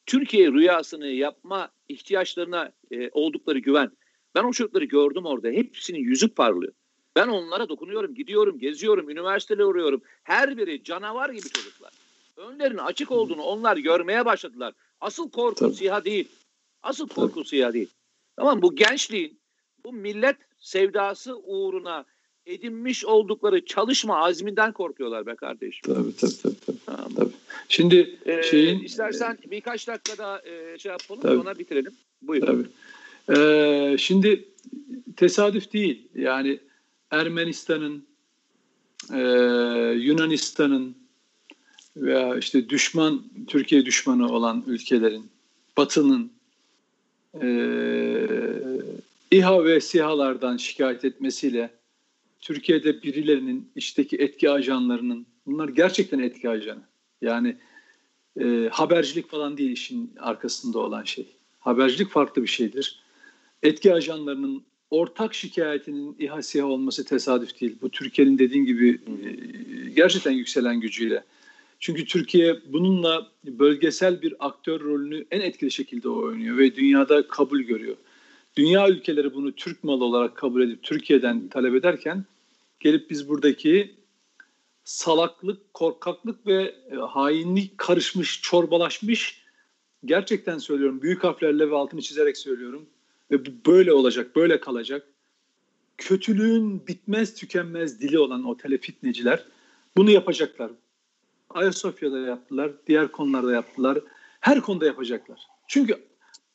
Türkiye 0.06 0.52
rüyasını 0.52 1.06
yapma 1.06 1.70
ihtiyaçlarına 1.88 2.72
e, 2.90 3.10
oldukları 3.12 3.58
güven. 3.58 3.90
Ben 4.34 4.44
o 4.44 4.52
çocukları 4.52 4.84
gördüm 4.84 5.26
orada. 5.26 5.48
Hepsinin 5.48 5.98
yüzü 5.98 6.28
parlıyor. 6.28 6.72
Ben 7.16 7.28
onlara 7.28 7.68
dokunuyorum, 7.68 8.14
gidiyorum, 8.14 8.58
geziyorum, 8.58 9.10
üniversitede 9.10 9.64
uğruyorum. 9.64 10.02
Her 10.24 10.56
biri 10.56 10.84
canavar 10.84 11.30
gibi 11.30 11.48
çocuklar. 11.48 11.90
Önlerinin 12.36 12.78
açık 12.78 13.10
olduğunu 13.10 13.42
onlar 13.42 13.76
görmeye 13.76 14.24
başladılar. 14.24 14.74
Asıl 15.00 15.30
korku 15.30 15.54
Tabii. 15.54 15.74
siyah 15.74 16.04
değil. 16.04 16.28
Asıl 16.82 17.08
korku 17.08 17.34
Tabii. 17.34 17.48
siyah 17.48 17.72
değil. 17.72 17.90
Tamam 18.36 18.62
bu 18.62 18.76
gençliğin, 18.76 19.40
bu 19.84 19.92
millet 19.92 20.36
sevdası 20.58 21.36
uğruna 21.36 22.04
edinmiş 22.46 23.04
oldukları 23.04 23.64
çalışma 23.64 24.24
azminden 24.24 24.72
korkuyorlar 24.72 25.26
be 25.26 25.34
kardeşim. 25.34 25.94
Tabii 25.94 26.16
tabii 26.16 26.42
tabii. 26.42 26.54
tabii. 26.66 26.76
Tamam. 26.86 27.14
tabii. 27.16 27.32
Şimdi 27.68 28.18
ee, 28.26 28.42
şeyin... 28.42 28.80
istersen 28.80 29.38
birkaç 29.50 29.88
dakikada 29.88 30.42
e, 30.44 30.78
şey 30.78 30.92
yapalım 30.92 31.22
tabii. 31.22 31.36
sonra 31.36 31.58
bitirelim. 31.58 31.92
Buyur. 32.22 32.46
Tabii. 32.46 32.66
Ee, 33.38 33.96
şimdi 33.98 34.48
tesadüf 35.16 35.72
değil. 35.72 36.08
Yani 36.14 36.60
Ermenistan'ın, 37.10 38.06
e, 39.12 39.20
Yunanistan'ın 39.98 41.05
veya 41.96 42.36
işte 42.36 42.68
düşman, 42.68 43.22
Türkiye 43.46 43.86
düşmanı 43.86 44.32
olan 44.32 44.64
ülkelerin, 44.66 45.30
Batı'nın 45.76 46.30
e, 47.42 47.48
İHA 49.30 49.64
ve 49.64 49.80
SİHA'lardan 49.80 50.56
şikayet 50.56 51.04
etmesiyle 51.04 51.70
Türkiye'de 52.40 53.02
birilerinin 53.02 53.70
içteki 53.76 54.16
etki 54.16 54.50
ajanlarının 54.50 55.26
bunlar 55.46 55.68
gerçekten 55.68 56.18
etki 56.18 56.48
ajanı. 56.48 56.82
Yani 57.22 57.56
e, 58.40 58.68
habercilik 58.72 59.30
falan 59.30 59.58
değil 59.58 59.70
işin 59.70 60.12
arkasında 60.20 60.78
olan 60.78 61.04
şey. 61.04 61.26
Habercilik 61.60 62.10
farklı 62.10 62.42
bir 62.42 62.48
şeydir. 62.48 63.02
Etki 63.62 63.94
ajanlarının 63.94 64.62
ortak 64.90 65.34
şikayetinin 65.34 66.16
İHA 66.18 66.42
SİHA 66.42 66.66
olması 66.66 67.04
tesadüf 67.04 67.60
değil. 67.60 67.76
Bu 67.82 67.90
Türkiye'nin 67.90 68.38
dediğin 68.38 68.64
gibi 68.64 68.90
e, 68.90 69.90
gerçekten 69.90 70.32
yükselen 70.32 70.80
gücüyle. 70.80 71.24
Çünkü 71.86 72.04
Türkiye 72.04 72.60
bununla 72.72 73.32
bölgesel 73.44 74.22
bir 74.22 74.34
aktör 74.38 74.80
rolünü 74.80 75.24
en 75.30 75.40
etkili 75.40 75.70
şekilde 75.70 76.08
oynuyor 76.08 76.58
ve 76.58 76.76
dünyada 76.76 77.28
kabul 77.28 77.60
görüyor. 77.60 77.96
Dünya 78.56 78.88
ülkeleri 78.88 79.34
bunu 79.34 79.52
Türk 79.52 79.84
malı 79.84 80.04
olarak 80.04 80.36
kabul 80.36 80.62
edip 80.62 80.82
Türkiye'den 80.82 81.48
talep 81.48 81.74
ederken 81.74 82.24
gelip 82.80 83.10
biz 83.10 83.28
buradaki 83.28 83.94
salaklık, 84.84 85.74
korkaklık 85.74 86.46
ve 86.46 86.74
e, 86.92 86.94
hainlik 86.96 87.78
karışmış, 87.78 88.42
çorbalaşmış 88.42 89.42
gerçekten 90.04 90.58
söylüyorum 90.58 91.02
büyük 91.02 91.24
harflerle 91.24 91.70
ve 91.70 91.74
altını 91.74 92.02
çizerek 92.02 92.36
söylüyorum 92.36 92.86
ve 93.30 93.46
bu 93.46 93.50
böyle 93.66 93.92
olacak, 93.92 94.36
böyle 94.36 94.60
kalacak. 94.60 95.06
Kötülüğün 95.98 96.86
bitmez 96.86 97.34
tükenmez 97.34 98.00
dili 98.00 98.18
olan 98.18 98.44
o 98.44 98.56
telefitneciler 98.56 99.44
bunu 99.96 100.10
yapacaklar. 100.10 100.70
Ayasofya'da 101.50 102.18
yaptılar, 102.18 102.72
diğer 102.86 103.12
konularda 103.12 103.52
yaptılar. 103.52 103.98
Her 104.40 104.60
konuda 104.60 104.86
yapacaklar. 104.86 105.40
Çünkü 105.68 105.98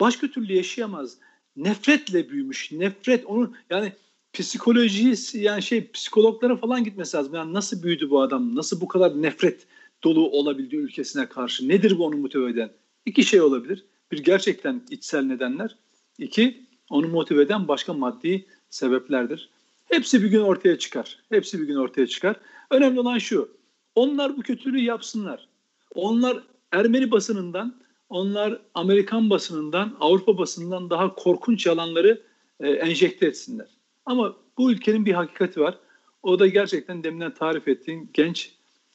başka 0.01 0.27
türlü 0.27 0.54
yaşayamaz. 0.54 1.17
Nefretle 1.56 2.30
büyümüş. 2.30 2.71
Nefret 2.71 3.25
onun 3.25 3.56
yani 3.69 3.93
psikoloji 4.34 5.13
yani 5.34 5.63
şey 5.63 5.91
psikologlara 5.91 6.58
falan 6.58 6.84
gitmesi 6.84 7.17
lazım. 7.17 7.34
Yani 7.36 7.54
nasıl 7.54 7.84
büyüdü 7.84 8.10
bu 8.10 8.21
adam? 8.21 8.56
Nasıl 8.56 8.82
bu 8.82 8.88
kadar 8.88 9.21
nefret 9.21 9.67
dolu 10.04 10.30
olabildi 10.30 10.75
ülkesine 10.75 11.30
karşı? 11.30 11.69
Nedir 11.69 11.97
bu 11.97 12.06
onu 12.06 12.17
motive 12.17 12.51
eden? 12.51 12.71
İki 13.06 13.23
şey 13.23 13.41
olabilir. 13.41 13.86
Bir 14.12 14.23
gerçekten 14.23 14.82
içsel 14.89 15.23
nedenler. 15.23 15.75
İki 16.17 16.65
onu 16.89 17.08
motive 17.08 17.41
eden 17.41 17.67
başka 17.67 17.93
maddi 17.93 18.45
sebeplerdir. 18.69 19.49
Hepsi 19.86 20.23
bir 20.23 20.27
gün 20.27 20.39
ortaya 20.39 20.80
çıkar. 20.80 21.19
Hepsi 21.30 21.62
bir 21.62 21.67
gün 21.67 21.75
ortaya 21.75 22.08
çıkar. 22.08 22.36
Önemli 22.69 22.99
olan 22.99 23.17
şu. 23.17 23.61
Onlar 23.95 24.38
bu 24.38 24.41
kötülüğü 24.41 24.82
yapsınlar. 24.82 25.47
Onlar 25.95 26.43
Ermeni 26.71 27.12
basınından, 27.12 27.82
onlar 28.10 28.62
Amerikan 28.73 29.30
basınından, 29.30 29.97
Avrupa 29.99 30.38
basınından 30.38 30.89
daha 30.89 31.15
korkunç 31.15 31.65
yalanları 31.65 32.21
e, 32.60 32.69
enjekte 32.69 33.25
etsinler. 33.25 33.67
Ama 34.06 34.36
bu 34.58 34.71
ülkenin 34.71 35.06
bir 35.06 35.13
hakikati 35.13 35.60
var. 35.60 35.77
O 36.23 36.39
da 36.39 36.47
gerçekten 36.47 37.04
deminden 37.04 37.34
tarif 37.34 37.67
ettiğin 37.67 38.10
genç 38.13 38.51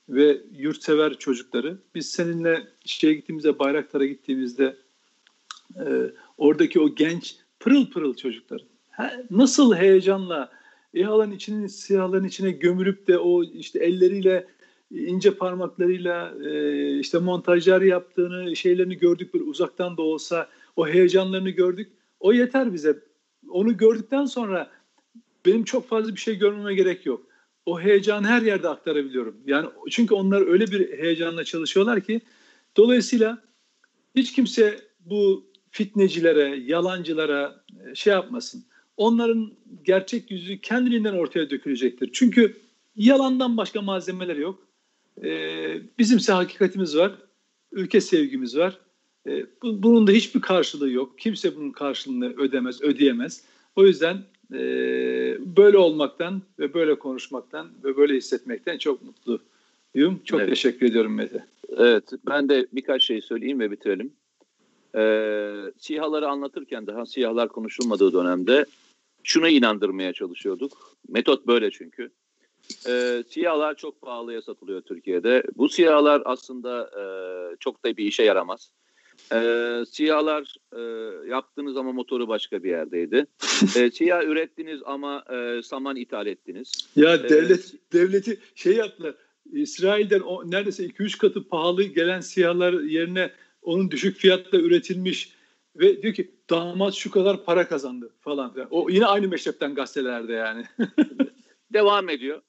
ve 0.09 0.43
yurtsever 0.53 1.19
çocukları. 1.19 1.79
Biz 1.95 2.11
seninle 2.11 2.67
şeye 2.85 3.15
gittiğimizde, 3.15 3.59
Bayraktar'a 3.59 4.07
gittiğimizde 4.07 4.77
e, 5.77 5.85
oradaki 6.39 6.81
o 6.81 6.95
genç 6.95 7.37
pırıl 7.61 7.91
pırıl 7.91 8.15
çocuklar 8.15 8.63
nasıl 9.31 9.75
heyecanla 9.75 10.51
İHA'ların 10.95 11.31
içinin 11.31 11.67
siyahların 11.67 12.25
içine 12.25 12.51
gömülüp 12.51 13.07
de 13.07 13.19
o 13.19 13.45
işte 13.45 13.79
elleriyle 13.79 14.47
ince 14.91 15.31
parmaklarıyla 15.35 16.35
e, 16.45 16.99
işte 16.99 17.19
montajlar 17.19 17.83
yaptığını 17.83 18.57
şeylerini 18.57 18.99
gördük 18.99 19.35
bir 19.35 19.41
uzaktan 19.41 19.97
da 19.97 20.03
olsa 20.03 20.49
o 20.77 20.89
heyecanlarını 20.89 21.51
gördük. 21.51 21.93
O 22.21 22.33
yeter 22.33 22.73
bize. 22.73 22.99
Onu 23.49 23.77
gördükten 23.77 24.25
sonra 24.25 24.71
benim 25.47 25.65
çok 25.65 25.89
fazla 25.89 26.15
bir 26.15 26.21
şey 26.21 26.39
görmeme 26.39 26.75
gerek 26.75 27.07
yok. 27.07 27.27
O 27.67 27.81
heyecanı 27.81 28.27
her 28.27 28.43
yerde 28.43 28.69
aktarabiliyorum. 28.69 29.37
Yani 29.47 29.69
çünkü 29.91 30.15
onlar 30.15 30.47
öyle 30.47 30.67
bir 30.67 30.99
heyecanla 30.99 31.45
çalışıyorlar 31.45 32.01
ki 32.01 32.21
dolayısıyla 32.77 33.43
hiç 34.15 34.33
kimse 34.33 34.81
bu 35.01 35.47
fitnecilere, 35.71 36.57
yalancılara 36.67 37.65
e, 37.91 37.95
şey 37.95 38.13
yapmasın. 38.13 38.65
Onların 38.97 39.53
gerçek 39.85 40.31
yüzü 40.31 40.61
kendiliğinden 40.61 41.13
ortaya 41.13 41.51
dökülecektir. 41.51 42.11
Çünkü 42.13 42.57
yalandan 42.97 43.57
başka 43.57 43.83
malzemeler 43.83 44.37
yok. 44.37 44.67
Ee, 45.25 45.81
bizimse 45.99 46.33
hakikatimiz 46.33 46.97
var, 46.97 47.13
ülke 47.73 48.01
sevgimiz 48.01 48.57
var. 48.57 48.79
Ee, 49.29 49.47
bunun 49.63 50.07
da 50.07 50.11
hiçbir 50.11 50.41
karşılığı 50.41 50.91
yok. 50.91 51.19
Kimse 51.19 51.57
bunun 51.57 51.73
karşılığını 51.73 52.35
ödemez, 52.37 52.83
ödeyemez. 52.83 53.45
O 53.77 53.87
yüzden 53.87 54.17
e, 54.53 54.59
böyle 55.57 55.79
olmaktan 55.79 56.43
ve 56.59 56.75
böyle 56.75 56.99
konuşmaktan 56.99 57.69
ve 57.85 57.97
böyle 57.97 58.15
hissetmekten 58.15 58.79
çok 58.79 59.03
mutluyum. 59.03 60.21
Çok 60.25 60.41
evet. 60.41 60.51
teşekkür 60.51 60.87
ediyorum 60.87 61.15
Mete. 61.15 61.47
Evet, 61.77 62.05
ben 62.27 62.49
de 62.49 62.67
birkaç 62.73 63.05
şey 63.05 63.21
söyleyeyim 63.21 63.61
ve 63.61 63.71
bitirelim. 63.71 64.13
Ee, 64.97 65.73
sihaları 65.79 66.29
anlatırken 66.29 66.87
daha 66.87 67.07
siyahlar 67.07 67.49
konuşulmadığı 67.49 68.13
dönemde 68.13 68.67
şuna 69.23 69.49
inandırmaya 69.49 70.13
çalışıyorduk. 70.13 70.97
Metot 71.09 71.47
böyle 71.47 71.71
çünkü. 71.71 72.11
Ee, 72.89 73.25
siyahlar 73.29 73.75
çok 73.75 74.01
pahalıya 74.01 74.43
satılıyor 74.43 74.83
Türkiye'de. 74.83 75.43
Bu 75.57 75.69
siyahlar 75.69 76.23
aslında 76.25 76.91
e, 77.01 77.05
çok 77.61 77.85
da 77.85 77.97
bir 77.97 78.05
işe 78.05 78.23
yaramaz. 78.23 78.71
Ee, 79.33 79.83
siyahlar 79.91 80.55
e, 80.73 80.81
yaptığınız 81.29 81.77
ama 81.77 81.93
motoru 81.93 82.29
başka 82.29 82.63
bir 82.63 82.71
yerdeydi. 82.71 83.27
ee, 83.77 83.91
siyah 83.91 84.23
ürettiniz 84.23 84.81
ama 84.85 85.25
e, 85.33 85.63
saman 85.63 85.97
ithal 85.97 86.27
ettiniz. 86.27 86.73
Ya 86.97 87.29
devlet 87.29 87.75
devleti 87.93 88.41
şey 88.55 88.77
yaptılar. 88.77 89.15
İsrail'den 89.53 90.21
o, 90.21 90.51
neredeyse 90.51 90.87
2-3 90.87 91.19
katı 91.19 91.49
pahalı 91.49 91.83
gelen 91.83 92.21
siyahlar 92.21 92.73
yerine 92.73 93.31
onun 93.63 93.91
düşük 93.91 94.17
fiyatla 94.17 94.59
üretilmiş 94.59 95.33
ve 95.77 96.03
diyor 96.03 96.15
ki 96.15 96.31
damat 96.51 96.95
şu 96.95 97.11
kadar 97.11 97.45
para 97.45 97.69
kazandı 97.69 98.11
falan. 98.21 98.55
O 98.71 98.91
yine 98.91 99.07
aynı 99.07 99.29
meşrepten 99.29 99.75
gazetelerde 99.75 100.33
yani. 100.33 100.65
Devam 101.73 102.09
ediyor. 102.09 102.43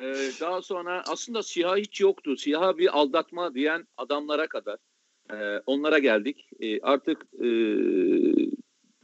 Ee, 0.00 0.30
daha 0.40 0.62
sonra 0.62 1.02
aslında 1.06 1.42
siyah 1.42 1.76
hiç 1.76 2.00
yoktu. 2.00 2.36
Siyah 2.36 2.76
bir 2.78 2.98
aldatma 2.98 3.54
diyen 3.54 3.86
adamlara 3.96 4.46
kadar 4.46 4.78
e, 5.32 5.62
onlara 5.66 5.98
geldik. 5.98 6.48
E, 6.60 6.80
artık 6.80 7.26
e, 7.34 7.48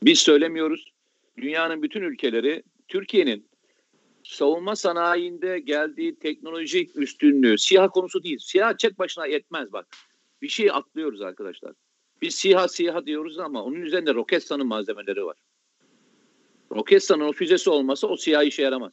biz 0.02 0.18
söylemiyoruz. 0.18 0.92
Dünyanın 1.36 1.82
bütün 1.82 2.02
ülkeleri 2.02 2.62
Türkiye'nin 2.88 3.48
savunma 4.24 4.76
sanayinde 4.76 5.58
geldiği 5.58 6.18
teknolojik 6.18 6.96
üstünlüğü 6.96 7.58
siyah 7.58 7.88
konusu 7.92 8.22
değil. 8.22 8.38
Siyah 8.38 8.78
çek 8.78 8.98
başına 8.98 9.26
yetmez 9.26 9.72
bak 9.72 9.86
bir 10.42 10.48
şey 10.48 10.70
atlıyoruz 10.70 11.22
arkadaşlar. 11.22 11.72
Biz 12.22 12.34
SİHA 12.34 12.68
SİHA 12.68 13.06
diyoruz 13.06 13.38
ama 13.38 13.64
onun 13.64 13.80
üzerinde 13.80 14.14
Roketsan'ın 14.14 14.66
malzemeleri 14.66 15.24
var. 15.24 15.36
Roketsan'ın 16.72 17.24
o 17.24 17.32
füzesi 17.32 17.70
olmasa 17.70 18.06
o 18.06 18.16
SİHA 18.16 18.42
işe 18.42 18.62
yaramaz. 18.62 18.92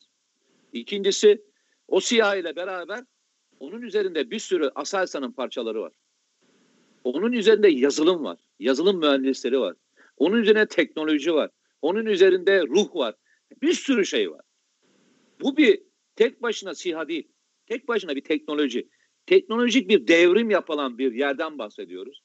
İkincisi 0.74 1.42
o 1.88 2.00
SİHA 2.00 2.36
ile 2.36 2.56
beraber 2.56 3.04
onun 3.60 3.82
üzerinde 3.82 4.32
bir 4.32 4.40
sürü 4.40 4.72
Aselsan'ın 4.76 5.32
parçaları 5.32 5.82
var. 5.82 5.94
Onun 7.04 7.32
üzerinde 7.32 7.68
yazılım 7.68 8.24
var. 8.24 8.40
Yazılım 8.60 9.00
mühendisleri 9.00 9.60
var. 9.60 9.76
Onun 10.18 10.42
üzerine 10.42 10.66
teknoloji 10.66 11.34
var. 11.34 11.50
Onun 11.82 12.06
üzerinde 12.06 12.64
ruh 12.64 12.96
var. 12.96 13.16
Bir 13.62 13.74
sürü 13.74 14.06
şey 14.06 14.32
var. 14.32 14.42
Bu 15.42 15.58
bir 15.58 15.82
tek 16.16 16.42
başına 16.42 16.76
SİHA 16.76 17.08
değil. 17.08 17.28
Tek 17.68 17.88
başına 17.88 18.16
bir 18.16 18.24
teknoloji. 18.24 18.90
teknolojik 19.26 19.90
bir 19.90 20.08
devrim 20.08 20.50
yapılan 20.50 20.98
bir 20.98 21.14
yerden 21.14 21.58
bahsediyoruz. 21.58 22.22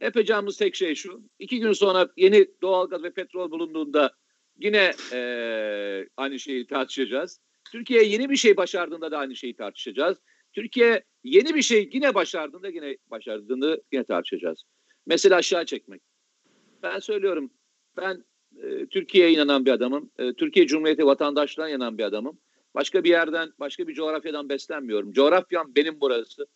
Yapacağımız 0.00 0.56
tek 0.56 0.74
şey 0.74 0.94
şu. 0.94 1.22
iki 1.38 1.60
gün 1.60 1.72
sonra 1.72 2.08
yeni 2.16 2.46
doğalgaz 2.62 3.02
ve 3.02 3.10
petrol 3.10 3.50
bulunduğunda 3.50 4.12
yine 4.58 4.92
e, 5.12 5.18
aynı 6.16 6.38
şeyi 6.38 6.66
tartışacağız. 6.66 7.40
Türkiye 7.72 8.02
yeni 8.02 8.30
bir 8.30 8.36
şey 8.36 8.56
başardığında 8.56 9.10
da 9.10 9.18
aynı 9.18 9.36
şeyi 9.36 9.56
tartışacağız. 9.56 10.18
Türkiye 10.52 11.04
yeni 11.24 11.54
bir 11.54 11.62
şey 11.62 11.90
yine 11.92 12.14
başardığında 12.14 12.68
yine 12.68 12.96
başardığında 13.10 13.78
yine 13.92 14.04
tartışacağız. 14.04 14.62
Mesela 15.06 15.36
aşağı 15.36 15.66
çekmek. 15.66 16.02
Ben 16.82 16.98
söylüyorum 16.98 17.50
ben 17.96 18.24
e, 18.62 18.86
Türkiye'ye 18.86 19.32
inanan 19.32 19.66
bir 19.66 19.70
adamım. 19.70 20.10
E, 20.18 20.32
Türkiye 20.34 20.66
Cumhuriyeti 20.66 21.06
vatandaşlığına 21.06 21.68
inanan 21.68 21.98
bir 21.98 22.04
adamım. 22.04 22.40
Başka 22.74 23.04
bir 23.04 23.10
yerden, 23.10 23.52
başka 23.60 23.88
bir 23.88 23.94
coğrafyadan 23.94 24.48
beslenmiyorum. 24.48 25.12
Coğrafyam 25.12 25.74
benim 25.76 26.00
burası. 26.00 26.46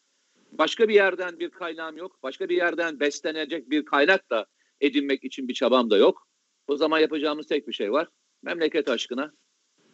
Başka 0.53 0.88
bir 0.88 0.95
yerden 0.95 1.38
bir 1.38 1.51
kaynağım 1.51 1.97
yok. 1.97 2.23
Başka 2.23 2.49
bir 2.49 2.57
yerden 2.57 3.01
beslenecek 3.01 3.71
bir 3.71 3.85
kaynak 3.85 4.31
da 4.31 4.47
edinmek 4.81 5.25
için 5.25 5.49
bir 5.49 5.55
çabam 5.55 5.90
da 5.90 5.97
yok. 5.97 6.29
O 6.69 6.77
zaman 6.77 6.99
yapacağımız 6.99 7.47
tek 7.47 7.69
bir 7.69 7.73
şey 7.73 7.92
var. 7.92 8.09
Memleket 8.42 8.88
aşkına 8.88 9.33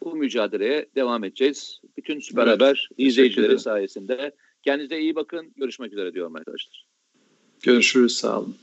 bu 0.05 0.15
mücadeleye 0.15 0.85
devam 0.95 1.23
edeceğiz. 1.23 1.81
Bütün 1.97 2.19
Süper 2.19 2.47
evet, 2.47 2.61
Haber 2.61 2.89
izleyicileri 2.97 3.59
sayesinde. 3.59 4.31
Kendinize 4.63 4.99
iyi 4.99 5.15
bakın. 5.15 5.53
Görüşmek 5.57 5.93
üzere 5.93 6.13
diyorum 6.13 6.35
arkadaşlar. 6.35 6.85
Görüşürüz. 7.61 8.15
Sağ 8.15 8.39
olun. 8.39 8.55